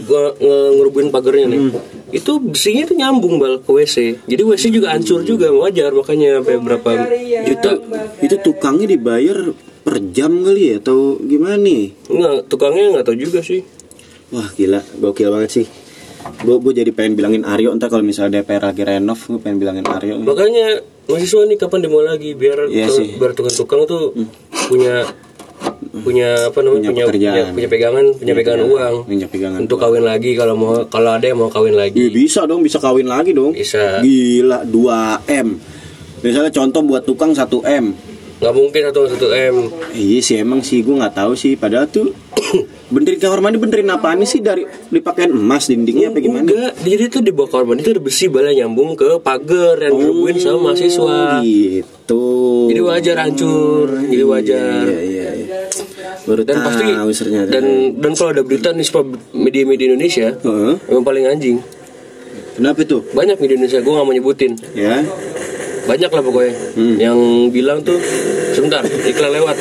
gua 0.02 0.32
nge- 0.34 0.72
ngerubuhin 0.80 1.10
pagarnya 1.10 1.46
nih. 1.50 1.60
Itu 2.14 2.40
besinya 2.40 2.86
itu 2.86 2.96
nyambung 2.96 3.36
bal 3.36 3.60
ke 3.60 3.68
WC. 3.70 4.24
Jadi 4.24 4.42
WC 4.42 4.64
juga 4.72 4.96
hancur 4.96 5.22
juga 5.22 5.52
wajar 5.52 5.92
makanya 5.92 6.40
sampai 6.40 6.56
berapa 6.58 6.90
juta. 7.44 7.72
Itu 8.18 8.36
tukangnya 8.40 8.88
dibayar 8.90 9.52
per 9.84 10.00
jam 10.10 10.32
kali 10.42 10.62
ya 10.66 10.76
atau 10.80 11.20
gimana 11.20 11.56
nih? 11.56 11.92
Enggak, 12.08 12.48
tukangnya 12.48 12.96
nggak 12.96 13.06
tahu 13.06 13.18
juga 13.18 13.40
sih. 13.40 13.62
Wah 14.30 14.48
gila, 14.50 14.82
gokil 14.98 15.30
banget 15.30 15.52
sih. 15.54 15.66
Gue 16.40 16.56
gue 16.58 16.72
jadi 16.74 16.90
pengen 16.90 17.14
bilangin 17.14 17.44
Aryo 17.44 17.76
ntar 17.76 17.92
kalau 17.92 18.02
misalnya 18.02 18.40
DPR 18.40 18.64
lagi 18.64 18.82
renov, 18.82 19.20
gue 19.20 19.38
pengen 19.38 19.60
bilangin 19.60 19.84
Aryo. 19.84 20.18
Makanya 20.18 20.80
mahasiswa 21.06 21.44
nih 21.44 21.58
kapan 21.58 21.80
demo 21.84 22.00
lagi 22.00 22.32
biar 22.32 22.66
Iya 22.66 22.88
sih. 22.88 23.20
biar 23.20 23.36
tukang-tukang 23.36 23.84
tuh 23.84 24.16
punya 24.66 25.04
punya 25.94 26.48
apa 26.48 26.60
namanya 26.60 26.80
Punya 26.80 26.90
punya 26.90 27.06
pekerjaan. 27.06 27.36
punya, 27.36 27.54
punya 27.54 27.70
pegangan 27.70 28.06
punya 28.14 28.34
pegangan 28.34 28.66
uang 28.66 28.96
Punya 29.06 29.28
pegangan. 29.28 29.60
untuk 29.62 29.78
kawin 29.78 30.04
lagi 30.04 30.32
kalau 30.34 30.56
mau 30.56 30.74
kalau 30.88 31.12
ada 31.12 31.24
yang 31.24 31.38
mau 31.38 31.48
kawin 31.48 31.76
lagi 31.76 32.08
bisa 32.10 32.44
dong, 32.44 32.64
bisa 32.64 32.80
kawin 32.80 33.06
lagi 33.06 33.32
dong. 33.32 33.52
bisa 33.52 34.00
Gila 34.00 34.64
2 34.64 35.28
m. 35.28 35.48
Misalnya 36.20 36.52
contoh 36.52 36.82
buat 36.82 37.04
tukang 37.04 37.36
1 37.36 37.52
m. 37.64 37.86
nggak 38.44 38.56
mungkin 38.60 38.82
satu 38.92 39.08
satu 39.08 39.28
m 39.32 39.56
Iya 39.96 40.20
sih 40.20 40.36
emang 40.44 40.60
sih 40.60 40.84
gue 40.84 40.92
nggak 40.92 41.16
tahu 41.16 41.32
sih. 41.40 41.56
Padahal 41.56 41.88
tuh 41.88 42.12
benerin 42.94 43.24
kamar 43.24 43.40
mandi 43.40 43.56
benerin 43.56 43.88
apaan 43.88 44.20
sih 44.28 44.44
dari 44.44 44.68
dipakein 44.92 45.32
emas 45.32 45.72
dindingnya 45.72 46.12
apa 46.12 46.20
gimana? 46.20 46.44
Enggak, 46.44 46.76
jadi 46.84 47.04
tuh 47.08 47.22
di 47.24 47.32
bawah 47.32 47.48
kamar 47.56 47.66
mandi 47.72 47.88
itu 47.88 47.96
ada 47.96 48.04
besi 48.04 48.28
bala 48.28 48.52
nyambung 48.52 49.00
ke 49.00 49.24
pagar 49.24 49.80
yang 49.80 49.96
dirubuhin 49.96 50.36
sama 50.44 50.76
mahasiswa. 50.76 51.40
Gitu. 51.40 52.26
Jadi 52.68 52.82
wajar 52.84 53.16
hancur, 53.24 53.88
jadi 54.12 54.26
wajar. 54.28 54.84
Iya 54.92 55.00
iya 55.00 55.30
iya. 55.40 55.58
Baru 56.28 56.44
Dan 56.44 56.60
pasti 56.68 56.84
dan 57.48 57.66
dan 57.96 58.12
kalau 58.16 58.32
ada 58.36 58.44
berita 58.44 58.76
nih 58.76 58.88
media-media 59.32 59.86
Indonesia 59.96 60.28
emang 60.92 61.04
paling 61.08 61.32
anjing. 61.32 61.64
Kenapa 62.54 62.86
tuh? 62.86 63.02
Banyak 63.18 63.42
media 63.42 63.56
Indonesia, 63.58 63.82
gue 63.82 63.94
gak 63.98 64.06
mau 64.06 64.14
nyebutin. 64.14 64.54
Ya. 64.78 65.02
Banyak 65.84 66.10
lah 66.10 66.22
pokoknya 66.22 66.54
Hmm. 66.74 66.96
yang 66.98 67.18
bilang 67.50 67.80
tuh 67.82 68.00
sebentar 68.52 68.80
iklan 69.04 69.32
lewat. 69.32 69.58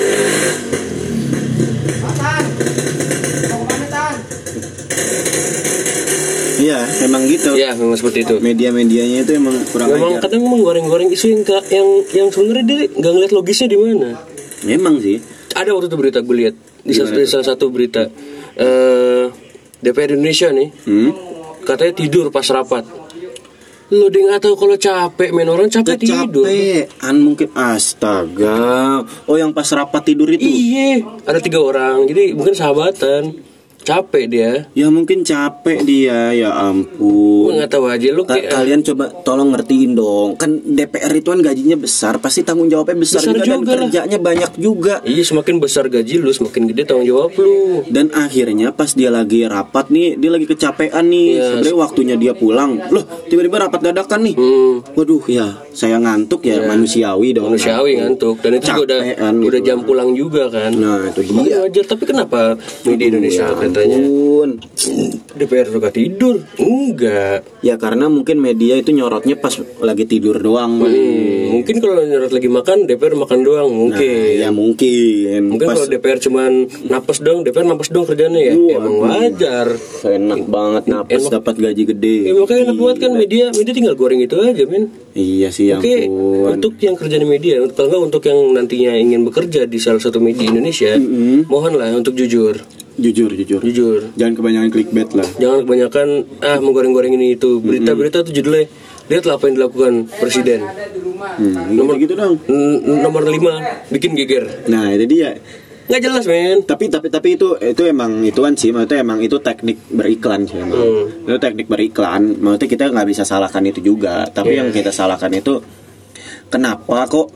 Iya, 6.54 6.78
emang 7.02 7.26
gitu. 7.26 7.58
Ya 7.58 7.74
memang 7.74 7.98
seperti 7.98 8.22
itu. 8.22 8.34
Media-medianya 8.38 9.26
itu 9.26 9.32
emang 9.34 9.56
kurang 9.66 9.90
Memang 9.90 10.12
ajar. 10.14 10.30
kadang 10.30 10.46
memang 10.46 10.62
goreng-goreng 10.62 11.10
isu 11.10 11.26
yang 11.28 11.42
yang 11.68 11.88
yang 12.14 12.28
sebenarnya 12.30 12.64
dia 12.64 12.78
nggak 12.88 13.12
ngeliat 13.12 13.32
logisnya 13.32 13.66
di 13.66 13.78
mana. 13.78 14.08
Memang 14.62 14.96
sih. 14.98 15.18
ada 15.52 15.68
waktu 15.68 15.84
itu 15.84 16.00
berita 16.00 16.18
gue 16.18 16.32
lihat 16.34 16.54
di, 16.80 16.96
salah- 16.96 17.12
di 17.12 17.28
salah 17.28 17.44
satu 17.44 17.68
berita 17.68 18.08
eh 18.56 19.28
DPR 19.78 20.16
Indonesia 20.16 20.48
nih 20.48 20.72
Hmm. 20.80 21.12
katanya 21.60 21.92
tidur 21.94 22.32
pas 22.32 22.48
rapat 22.48 22.88
lo 23.92 24.08
dia 24.08 24.24
nggak 24.24 24.40
tahu 24.40 24.54
kalau 24.56 24.76
capek 24.80 25.30
main 25.36 25.48
orang 25.52 25.68
capek 25.68 26.00
tidur 26.00 26.48
Kecapean 26.48 27.14
mungkin 27.20 27.52
astaga. 27.52 29.04
Oh 29.28 29.36
yang 29.36 29.52
pas 29.52 29.68
rapat 29.68 30.00
tidur 30.08 30.32
itu. 30.32 30.48
iya 30.48 31.04
ada 31.28 31.36
tiga 31.44 31.60
orang 31.60 32.08
jadi 32.08 32.32
mungkin 32.32 32.56
sahabatan 32.56 33.51
capek 33.82 34.24
dia 34.24 34.50
Ya 34.72 34.86
mungkin 34.88 35.22
capek 35.22 35.82
dia, 35.82 36.30
ya 36.32 36.50
ampun. 36.52 37.52
nggak 37.52 37.68
tahu 37.68 37.84
aja 37.86 38.08
lu 38.08 38.22
Ka- 38.22 38.34
kayak 38.34 38.48
kalian 38.48 38.80
coba 38.82 39.10
tolong 39.22 39.50
ngertiin 39.50 39.92
dong. 39.92 40.34
Kan 40.34 40.62
DPR 40.64 41.12
itu 41.12 41.28
kan 41.28 41.40
gajinya 41.40 41.76
besar, 41.76 42.16
pasti 42.16 42.40
tanggung 42.40 42.66
jawabnya 42.66 42.94
besar, 42.96 43.20
Besar 43.20 43.32
juga, 43.32 43.42
dan 43.42 43.50
juga 43.52 43.66
lah. 43.68 43.78
kerjanya 43.82 44.18
banyak 44.18 44.50
juga. 44.56 44.94
iya 45.02 45.22
semakin 45.22 45.58
besar 45.58 45.84
gaji 45.86 46.14
lu 46.16 46.30
semakin 46.30 46.62
gede 46.66 46.82
tanggung 46.84 47.04
jawab 47.04 47.34
lu 47.34 47.82
Dan 47.86 48.10
akhirnya 48.12 48.70
pas 48.70 48.90
dia 48.90 49.08
lagi 49.08 49.42
rapat 49.44 49.88
nih, 49.88 50.14
dia 50.16 50.30
lagi 50.30 50.46
kecapean 50.46 51.04
nih. 51.04 51.26
Iya. 51.32 51.44
Sebenarnya 51.52 51.76
waktunya 51.76 52.16
dia 52.16 52.32
pulang. 52.32 52.78
Loh, 52.88 53.02
tiba-tiba 53.26 53.56
rapat 53.60 53.80
dadakan 53.82 54.20
nih. 54.22 54.34
hmm, 54.34 54.94
Waduh, 54.94 55.22
ya 55.26 55.46
saya 55.70 55.98
ngantuk 55.98 56.42
ya, 56.42 56.62
manusiawi 56.62 57.32
dong. 57.32 57.50
manusiawi 57.50 57.98
ngantuk 57.98 58.38
dan 58.38 58.54
itu 58.54 58.66
juga 58.68 58.82
udah 58.84 58.98
Capean 59.02 59.34
udah 59.38 59.50
gitu. 59.54 59.66
jam 59.66 59.78
pulang 59.82 60.10
juga 60.12 60.42
kan 60.48 60.70
Nah, 60.72 61.08
itu 61.08 61.20
dia. 61.24 61.58
wajar 61.60 61.84
tapi 61.86 62.04
kenapa 62.04 62.54
media 62.82 63.06
Indonesia 63.08 63.44
Ya 63.44 63.56
itu 63.62 63.71
katanya. 63.74 63.98
ampun. 63.98 64.50
DPR 65.32 65.66
suka 65.66 65.88
tidur 65.88 66.44
enggak 66.56 67.40
Ya 67.60 67.74
karena 67.74 68.06
mungkin 68.06 68.36
media 68.36 68.74
itu 68.74 68.90
nyorotnya 68.90 69.34
pas 69.34 69.52
lagi 69.78 70.04
tidur 70.04 70.36
doang. 70.36 70.76
Hmm, 70.76 71.48
mungkin 71.50 71.78
kalau 71.78 72.02
nyorot 72.02 72.28
lagi 72.28 72.46
makan 72.46 72.84
DPR 72.84 73.14
makan 73.14 73.40
doang 73.40 73.70
mungkin 73.70 74.36
Ya 74.36 74.50
mungkin. 74.50 75.48
mungkin 75.48 75.64
pas 75.64 75.74
kalau 75.74 75.88
DPR 75.88 76.18
cuman 76.20 76.52
napas 76.86 77.18
dong 77.18 77.42
DPR 77.42 77.64
napas 77.64 77.88
dong 77.88 78.04
kerjanya 78.04 78.40
ya 78.42 78.54
emang 78.74 78.96
wajar 78.98 79.68
enak 80.04 80.40
banget 80.44 80.82
napas 80.86 81.22
dapat 81.28 81.54
gaji 81.56 81.82
gede. 81.86 82.16
ya 82.24 82.32
makanya 82.34 82.62
enak 82.66 82.76
banget 82.78 82.96
kan 82.98 83.12
media 83.14 83.44
media 83.50 83.72
tinggal 83.72 83.94
goreng 83.94 84.20
itu 84.20 84.34
aja 84.36 84.64
men 84.64 84.90
Iya 85.12 85.48
sih 85.48 85.68
ya 85.68 85.76
Oke, 85.76 86.04
ampun. 86.04 86.56
untuk 86.56 86.72
yang 86.78 86.94
kerja 86.94 87.14
di 87.14 87.26
media, 87.26 87.60
kalau 87.68 87.88
nggak 87.90 88.02
untuk 88.06 88.22
yang 88.24 88.38
nantinya 88.50 88.92
ingin 88.94 89.22
bekerja 89.22 89.64
di 89.64 89.76
salah 89.76 90.00
satu 90.00 90.18
media 90.18 90.46
Indonesia, 90.46 90.96
mohonlah 91.44 91.92
untuk 91.92 92.14
jujur, 92.14 92.56
Jujur 93.00 93.30
jujur. 93.32 93.60
jujur. 93.64 94.00
Jangan 94.20 94.34
kebanyakan 94.36 94.68
clickbait 94.68 95.10
lah. 95.16 95.28
Jangan 95.40 95.64
kebanyakan 95.64 96.08
ah 96.44 96.58
menggoreng-goreng 96.60 97.12
ini 97.16 97.40
itu. 97.40 97.60
Berita-berita 97.62 98.24
itu 98.28 98.42
judulnya 98.42 98.68
lihatlah 99.10 99.34
apa 99.36 99.44
yang 99.50 99.54
dilakukan 99.58 99.92
presiden. 100.20 100.60
Hmm, 100.62 101.76
nomor 101.76 101.96
gitu 101.98 102.14
dong. 102.14 102.40
Nomor 102.84 103.28
5 103.28 103.92
bikin 103.92 104.16
geger. 104.16 104.68
Nah, 104.72 104.92
itu 104.94 105.04
dia. 105.08 105.36
Nggak 105.90 106.00
jelas 106.08 106.24
men. 106.24 106.58
Tapi 106.62 106.88
tapi 106.88 107.08
tapi 107.10 107.28
itu 107.34 107.58
itu 107.58 107.82
emang 107.84 108.22
ituan 108.22 108.54
sih, 108.54 108.70
maksudnya 108.70 109.02
emang 109.02 109.18
itu 109.20 109.36
teknik 109.42 109.82
beriklan 109.90 110.46
sih 110.46 110.62
emang. 110.62 110.78
Hmm. 110.78 111.26
Itu 111.28 111.38
teknik 111.42 111.66
beriklan. 111.66 112.38
Maksudnya 112.38 112.68
kita 112.70 112.84
nggak 112.94 113.08
bisa 113.10 113.22
salahkan 113.26 113.60
itu 113.66 113.82
juga. 113.82 114.24
Tapi 114.30 114.56
yang 114.56 114.70
kita 114.70 114.94
salahkan 114.94 115.32
itu 115.34 115.58
kenapa 116.48 117.10
kok 117.10 117.28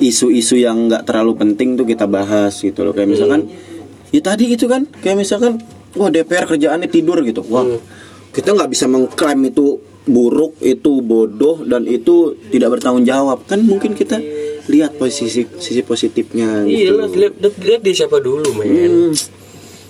isu-isu 0.00 0.56
yang 0.56 0.88
nggak 0.88 1.04
terlalu 1.04 1.36
penting 1.36 1.76
tuh 1.76 1.84
kita 1.84 2.08
bahas 2.08 2.56
gitu 2.58 2.82
loh. 2.82 2.96
Kayak 2.96 3.12
misalkan 3.12 3.52
ya 4.14 4.20
tadi 4.22 4.52
itu 4.52 4.66
kan 4.70 4.86
kayak 5.02 5.22
misalkan 5.22 5.58
wah 5.96 6.12
DPR 6.12 6.46
kerjaannya 6.46 6.88
tidur 6.92 7.18
gitu. 7.24 7.42
Wah, 7.48 7.64
kita 8.30 8.52
nggak 8.52 8.70
bisa 8.70 8.84
mengklaim 8.86 9.40
itu 9.48 9.80
buruk, 10.06 10.60
itu 10.62 11.02
bodoh 11.02 11.66
dan 11.66 11.88
itu 11.88 12.36
tidak 12.52 12.78
bertanggung 12.78 13.02
jawab. 13.08 13.42
Kan 13.48 13.66
mungkin 13.66 13.96
kita 13.96 14.20
lihat 14.66 14.98
posisi 14.98 15.46
sisi 15.46 15.82
positifnya 15.86 16.66
Iya 16.66 16.90
gitu. 16.90 16.94
lihat, 16.98 17.34
lihat, 17.38 17.54
lihat 17.62 17.80
dia 17.82 17.94
siapa 18.04 18.18
dulu 18.18 18.50
men. 18.58 19.14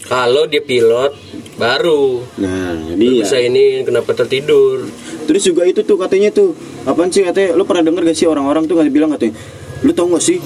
Kalau 0.07 0.47
dia 0.47 0.63
pilot, 0.63 1.19
baru 1.59 2.23
Nah, 2.39 2.95
jadi 2.95 3.05
ya. 3.11 3.15
bisa 3.27 3.37
ini 3.43 3.83
kenapa 3.83 4.15
tertidur. 4.15 4.87
Terus 5.27 5.43
juga 5.43 5.67
itu 5.67 5.83
tuh 5.83 5.99
katanya 5.99 6.31
tuh 6.31 6.55
apaan 6.87 7.11
sih 7.11 7.27
katanya 7.27 7.59
lu 7.59 7.67
pernah 7.67 7.91
denger 7.91 8.07
gak 8.07 8.15
sih 8.15 8.31
orang-orang 8.31 8.71
tuh 8.71 8.79
katanya 8.79 8.95
bilang 8.95 9.11
katanya 9.11 9.35
lu 9.83 9.91
tau 9.91 10.07
gak 10.07 10.23
sih 10.23 10.39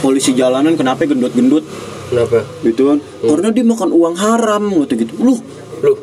polisi 0.00 0.32
jalanan 0.38 0.78
kenapa 0.78 1.02
gendut-gendut 1.04 1.66
Kenapa? 2.10 2.42
gitu 2.66 2.82
kan? 2.90 2.98
Karena 3.22 3.48
dia 3.54 3.62
makan 3.62 3.90
uang 3.94 4.14
haram 4.18 4.64
gitu 4.84 4.94
gitu. 4.98 5.12
Lu 5.22 5.34
Loh, 5.80 5.96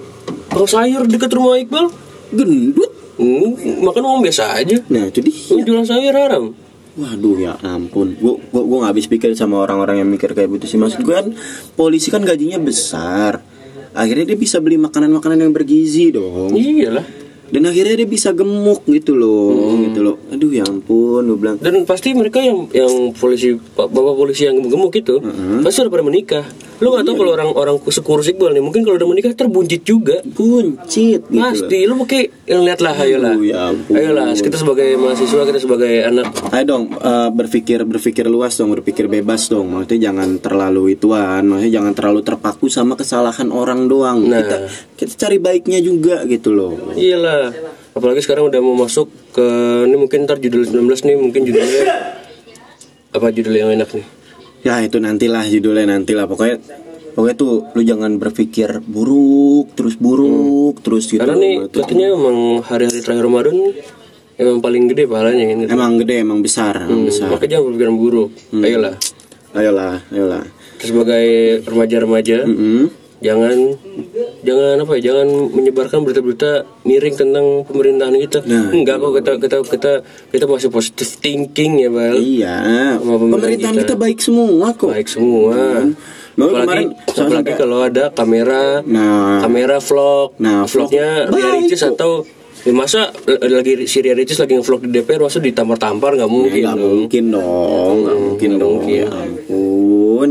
kalau 0.50 0.66
sayur 0.66 1.06
dekat 1.06 1.30
rumah 1.36 1.60
Iqbal, 1.60 1.92
gendut. 2.34 2.92
Hmm, 3.18 3.84
makan 3.84 4.04
uang 4.08 4.22
biasa 4.24 4.58
aja. 4.62 4.78
nah 4.88 5.10
Ini 5.10 5.22
dia 5.22 5.62
jualan 5.66 5.86
sayur 5.86 6.16
haram. 6.16 6.46
waduh 6.98 7.38
ya 7.38 7.54
ampun. 7.62 8.18
Gua 8.18 8.42
gua, 8.50 8.62
gua 8.66 8.78
gak 8.88 8.98
habis 8.98 9.06
pikir 9.06 9.30
sama 9.38 9.62
orang-orang 9.62 10.02
yang 10.02 10.10
mikir 10.10 10.34
kayak 10.34 10.50
gitu 10.58 10.66
sih. 10.66 10.78
Maksud 10.82 11.06
gue 11.06 11.14
kan 11.14 11.28
polisi 11.78 12.10
kan 12.10 12.26
gajinya 12.26 12.58
besar. 12.58 13.38
Akhirnya 13.94 14.34
dia 14.34 14.38
bisa 14.38 14.58
beli 14.58 14.82
makanan-makanan 14.82 15.46
yang 15.46 15.54
bergizi 15.54 16.10
dong. 16.10 16.58
Iyalah. 16.58 17.06
Dan 17.48 17.62
akhirnya 17.64 17.96
dia 17.96 18.08
bisa 18.08 18.32
gemuk 18.32 18.84
gitu 18.86 19.14
loh 19.14 19.56
gitu 19.82 20.00
loh 20.02 20.16
aduh 20.28 20.50
ya 20.50 20.64
ampun 20.64 21.24
gue 21.24 21.38
bilang 21.38 21.58
Dan 21.58 21.84
pasti 21.84 22.12
mereka 22.12 22.40
yang 22.40 22.68
yang 22.72 23.12
polisi 23.14 23.56
bapak 23.74 24.14
polisi 24.14 24.46
yang 24.46 24.60
gemuk 24.60 24.94
itu 24.94 25.20
pasti 25.62 25.78
udah 25.80 25.92
pada 25.92 26.04
menikah. 26.04 26.46
Lu 26.78 26.94
nggak 26.94 27.04
tahu 27.04 27.16
kalau 27.18 27.32
orang-orang 27.34 27.76
sekurus 27.88 28.30
Iqbal 28.30 28.54
nih 28.54 28.62
mungkin 28.62 28.86
kalau 28.86 28.96
udah 28.96 29.10
menikah 29.10 29.34
terbuncit 29.34 29.82
juga. 29.82 30.22
buncit 30.22 31.26
gitu 31.26 31.34
loh. 31.34 31.50
Pasti 31.50 31.78
lu 31.84 31.94
pakai 31.98 32.22
yang 32.46 32.62
lihatlah 32.62 32.94
ayolah. 32.94 33.34
Aduh, 33.34 33.44
ya 33.44 33.58
ampun. 33.68 33.94
Ayolah, 33.94 34.26
kita 34.32 34.56
sebagai 34.56 34.94
mahasiswa, 34.94 35.42
kita 35.44 35.60
sebagai 35.60 35.94
anak 36.06 36.30
Ayo 36.48 36.64
dong 36.66 36.84
eh, 36.94 37.30
berpikir 37.30 37.82
berpikir 37.82 38.26
luas 38.26 38.54
dong 38.56 38.70
berpikir 38.72 39.06
bebas 39.08 39.48
dong 39.48 39.74
maksudnya 39.74 40.08
jangan 40.08 40.38
terlalu 40.38 40.94
ituan 40.94 41.44
maksudnya 41.44 41.74
jangan 41.74 41.94
terlalu 41.94 42.20
terpaku 42.22 42.66
sama 42.68 42.94
kesalahan 42.94 43.50
orang 43.50 43.86
doang 43.86 44.20
Nah. 44.24 44.40
kita 44.40 44.58
kita 44.98 45.14
cari 45.18 45.38
baiknya 45.38 45.80
juga 45.80 46.24
gitu 46.26 46.52
loh 46.52 46.94
Iyalah. 46.94 47.37
Apalagi 47.92 48.20
sekarang 48.20 48.46
udah 48.46 48.60
mau 48.60 48.76
masuk 48.78 49.06
ke 49.32 49.46
ini 49.84 49.96
mungkin 49.96 50.24
ntar 50.24 50.38
judul 50.38 50.64
19 50.64 50.78
nih 51.04 51.16
mungkin 51.16 51.42
judulnya 51.44 51.84
apa 53.10 53.28
judul 53.30 53.56
yang 53.56 53.72
enak 53.72 53.90
nih? 53.92 54.06
ya 54.60 54.80
itu 54.80 54.98
nantilah 54.98 55.44
judulnya 55.44 55.86
nantilah 55.88 56.26
pokoknya 56.26 56.58
pokoknya 57.14 57.36
tuh 57.36 57.52
lu 57.72 57.82
jangan 57.82 58.16
berpikir 58.16 58.84
buruk 58.84 59.72
terus 59.74 59.96
buruk 59.96 60.82
terus 60.82 61.08
gitu 61.08 61.18
Karena 61.18 61.34
nih 61.36 61.56
Maksudnya- 61.64 61.82
katanya 61.82 62.08
emang 62.12 62.38
hari-hari 62.62 63.00
terakhir 63.00 63.24
Ramadan 63.24 63.56
emang 64.36 64.58
paling 64.60 64.84
gede 64.88 65.04
pahalanya 65.06 65.46
kan 65.46 65.58
gitu. 65.58 65.70
emang 65.72 65.92
gede 65.98 66.16
emang 66.20 66.40
besar 66.40 66.76
emang 66.84 67.06
besar 67.06 67.28
Maka 67.28 67.46
jangan 67.46 67.64
berpikiran 67.70 67.96
buruk. 67.96 68.30
Ayolah. 68.52 68.94
ayolah 69.54 69.94
ayolah 70.10 70.44
Terus 70.78 70.90
sebagai 70.92 71.26
remaja-remaja 71.64 72.38
Mm-mm. 72.44 72.82
jangan 73.20 73.56
jangan 74.46 74.84
apa 74.84 74.92
ya 74.98 75.02
jangan 75.12 75.28
menyebarkan 75.54 76.00
berita-berita 76.06 76.52
miring 76.86 77.16
tentang 77.18 77.46
pemerintahan 77.66 78.16
kita. 78.22 78.40
Nah. 78.46 78.70
enggak 78.74 78.96
kok 79.02 79.12
kita 79.18 79.32
kita 79.42 79.58
kita 79.66 79.92
kita 80.34 80.46
masih 80.46 80.70
positive 80.70 81.12
thinking 81.18 81.82
ya 81.82 81.90
bal. 81.90 82.16
Iya. 82.18 82.58
Pemerintahan 83.02 83.32
pemerintahan 83.34 83.76
kita. 83.76 83.84
kita 83.86 83.96
baik 83.98 84.20
semua 84.22 84.68
kok. 84.78 84.90
Baik 84.94 85.10
semua. 85.10 85.56
Bahwa 86.38 86.54
apalagi 86.54 86.86
kemarin 86.94 87.18
apalagi 87.18 87.54
kalau 87.58 87.78
ada 87.82 88.04
kamera 88.14 88.64
nah. 88.86 89.42
kamera 89.42 89.78
vlog. 89.82 90.38
Nah, 90.38 90.70
vlog 90.70 90.90
vlognya 90.94 91.10
Ria 91.34 91.50
Ricis 91.58 91.82
atau 91.82 92.22
ya 92.62 92.74
masa 92.76 93.10
lagi 93.26 93.90
si 93.90 93.98
Ria 94.06 94.14
Ricis 94.14 94.38
lagi 94.38 94.54
ngevlog 94.54 94.86
di 94.86 95.02
DPR 95.02 95.26
masa 95.26 95.42
ditampar-tampar? 95.42 96.14
Nggak 96.14 96.30
mungkin 96.30 96.62
nggak 96.62 96.78
dong. 96.78 96.94
mungkin 96.94 97.24
dong. 97.34 97.96
Nggak 98.06 98.18
mungkin 98.22 98.50
nggak 98.54 98.62
dong. 98.62 98.74
mungkin. 98.78 98.98
ya 99.02 99.08
ampun 99.10 99.67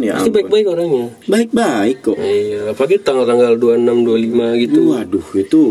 ya 0.03 0.17
pasti 0.17 0.31
ampun. 0.31 0.37
baik-baik 0.37 0.67
orangnya. 0.69 1.07
Baik-baik 1.27 1.97
kok. 2.03 2.17
Iya 2.19 2.61
apalagi 2.73 2.97
tanggal-tanggal 3.03 3.53
26 3.59 4.07
25 4.07 4.63
gitu. 4.65 4.81
Waduh 4.93 5.29
itu 5.37 5.63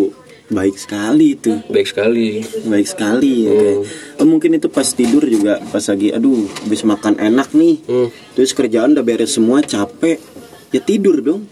baik 0.50 0.76
sekali 0.78 1.28
itu. 1.34 1.52
Baik 1.70 1.88
sekali. 1.90 2.28
Baik 2.70 2.88
sekali 2.88 3.34
ya 3.50 3.54
kayak. 3.54 3.78
Oh, 4.22 4.28
mungkin 4.28 4.58
itu 4.58 4.68
pas 4.70 4.86
tidur 4.86 5.24
juga 5.26 5.62
pas 5.70 5.82
lagi 5.82 6.14
aduh 6.14 6.46
habis 6.66 6.82
makan 6.86 7.16
enak 7.18 7.50
nih. 7.54 7.76
Hmm. 7.86 8.10
terus 8.38 8.52
kerjaan 8.54 8.94
udah 8.94 9.06
beres 9.06 9.34
semua 9.34 9.62
capek. 9.66 10.22
Ya 10.70 10.82
tidur 10.82 11.22
dong. 11.22 11.48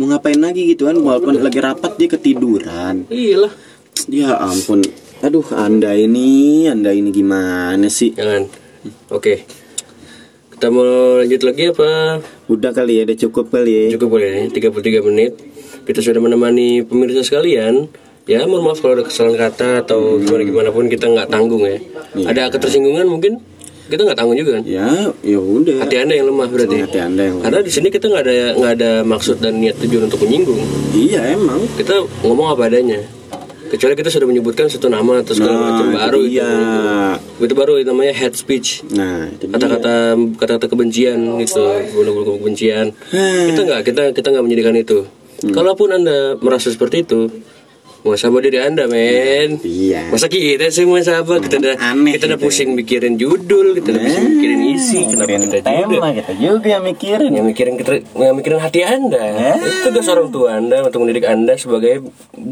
Mau 0.00 0.08
ngapain 0.08 0.40
lagi 0.40 0.72
gitu 0.72 0.88
kan 0.88 0.96
walaupun 0.96 1.40
lagi 1.40 1.60
rapat 1.60 2.00
dia 2.00 2.08
ketiduran. 2.08 3.06
Iyalah. 3.12 3.52
Ya 4.08 4.40
ampun. 4.40 4.80
Aduh 5.22 5.46
anda 5.54 5.94
ini 5.94 6.66
anda 6.66 6.90
ini 6.90 7.14
gimana 7.14 7.86
sih? 7.92 8.16
Jangan. 8.16 8.48
Oke 9.14 9.61
kita 10.62 10.70
mau 10.70 11.18
lanjut 11.18 11.42
lagi 11.42 11.74
apa? 11.74 12.22
Udah 12.46 12.70
kali 12.70 12.94
ya 12.94 13.02
udah 13.02 13.18
cukup 13.18 13.50
kali 13.50 13.72
ya. 13.74 13.98
Cukup 13.98 14.14
boleh 14.14 14.46
33 14.46 15.02
menit. 15.10 15.34
Kita 15.82 15.98
sudah 15.98 16.22
menemani 16.22 16.86
pemirsa 16.86 17.26
sekalian. 17.26 17.90
Ya 18.30 18.46
mohon 18.46 18.70
maaf 18.70 18.78
kalau 18.78 18.94
ada 18.94 19.02
kesalahan 19.02 19.42
kata 19.42 19.82
atau 19.82 20.22
gimana 20.22 20.46
gimana 20.46 20.68
pun 20.70 20.86
kita 20.86 21.10
nggak 21.10 21.34
tanggung 21.34 21.66
ya. 21.66 21.82
Ada 22.14 22.54
ketersinggungan 22.54 23.10
mungkin? 23.10 23.42
Kita 23.90 24.06
nggak 24.06 24.14
tanggung 24.14 24.38
juga 24.38 24.62
kan? 24.62 24.62
Ya 24.62 25.10
ya 25.26 25.42
udah. 25.42 25.82
Hati 25.82 25.98
anda 25.98 26.14
yang 26.14 26.30
lemah 26.30 26.46
berarti. 26.46 26.76
Hati 26.78 26.98
anda 27.02 27.22
yang 27.26 27.42
karena 27.42 27.58
di 27.58 27.72
sini 27.74 27.90
kita 27.90 28.06
nggak 28.06 28.22
ada 28.22 28.34
nggak 28.54 28.72
ada 28.78 28.90
maksud 29.02 29.42
dan 29.42 29.58
niat 29.58 29.82
tujuan 29.82 30.06
untuk 30.06 30.22
menyinggung. 30.22 30.62
Iya 30.94 31.42
emang. 31.42 31.58
Kita 31.74 32.06
ngomong 32.22 32.54
apa 32.54 32.70
adanya 32.70 33.02
kecuali 33.72 33.96
kita 33.96 34.12
sudah 34.12 34.28
menyebutkan 34.28 34.68
satu 34.68 34.86
nama 34.86 35.24
atau 35.24 35.32
segala 35.32 35.54
Nah, 35.54 35.64
macam 35.66 35.86
itu 35.86 35.96
baru 35.96 36.20
itu. 36.20 36.30
dia. 36.30 36.50
itu 37.40 37.54
baru 37.56 37.72
itu 37.74 37.88
namanya 37.88 38.12
head 38.14 38.36
speech. 38.36 38.84
Nah 38.90 39.26
itu 39.26 39.48
kata-kata 39.48 39.94
kata-kata 40.36 40.66
kebencian 40.68 41.40
gitu 41.40 41.64
bunuh-bunuh 41.90 42.36
kebencian. 42.38 42.92
Hmm. 43.08 43.48
kita 43.48 43.60
nggak 43.64 43.80
kita 43.82 44.02
kita 44.12 44.26
nggak 44.28 44.44
menyediakan 44.44 44.76
itu. 44.76 44.98
Kalaupun 45.42 45.90
anda 45.90 46.36
merasa 46.38 46.68
seperti 46.68 47.02
itu 47.02 47.26
muasabah 48.02 48.40
diri 48.40 48.58
anda 48.58 48.84
men. 48.84 49.58
Iya. 49.58 50.10
Masa 50.10 50.26
kita 50.26 50.68
sih 50.68 50.82
muasabah 50.82 51.38
kita 51.38 51.56
udah 51.56 51.74
Aneh 51.80 52.14
kita 52.14 52.26
udah 52.26 52.34
gitu 52.34 52.36
ya. 52.36 52.44
pusing 52.44 52.68
mikirin 52.72 53.14
judul 53.14 53.74
kita 53.74 53.88
udah 53.88 54.02
pusing 54.02 54.26
mikirin 54.32 54.60
isi 54.68 54.98
kenapa 55.06 55.30
kita 55.32 55.56
juga 55.62 56.08
kita 56.12 56.32
juga 56.34 56.68
yang 56.68 56.84
mikirin. 56.84 57.30
Yang 57.30 57.46
mikirin 57.48 57.74
kita 57.76 57.90
yang 58.12 58.34
mikirin 58.34 58.58
hati 58.58 58.80
anda. 58.82 59.22
Itu 59.54 59.88
tugas 59.88 60.06
orang 60.08 60.28
tua 60.28 60.48
anda 60.56 60.82
untuk 60.82 60.98
mendidik 61.00 61.24
anda 61.24 61.54
sebagai 61.54 62.02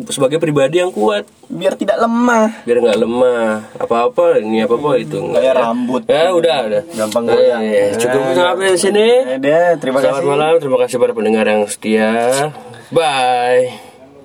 sebagai 0.06 0.38
pribadi 0.38 0.78
yang 0.78 0.90
kuat. 0.90 1.26
Biar 1.46 1.74
tidak 1.74 1.98
lemah. 1.98 2.62
Biar 2.62 2.78
nggak 2.78 2.98
lemah. 2.98 3.74
Apa 3.76 4.06
apa 4.06 4.38
ini 4.38 4.62
apa 4.62 4.74
apa 4.74 4.90
itu 4.96 5.18
nggak 5.18 5.34
Kayak 5.36 5.50
ya. 5.50 5.60
rambut. 5.60 6.02
ya 6.06 6.24
udah 6.30 6.58
udah. 6.64 6.82
Gampang 6.92 7.24
Eh, 7.26 7.32
goyang. 7.32 7.60
ya, 7.64 7.86
cukup 7.98 8.22
sampai 8.32 8.78
sini. 8.78 9.08
Ada, 9.34 9.74
terima 9.76 9.98
selamat 9.98 10.24
malam 10.24 10.52
terima 10.56 10.78
kasih 10.78 10.96
para 10.96 11.10
pendengar 11.10 11.42
yang 11.44 11.66
setia. 11.66 12.10
Bye 12.90 13.89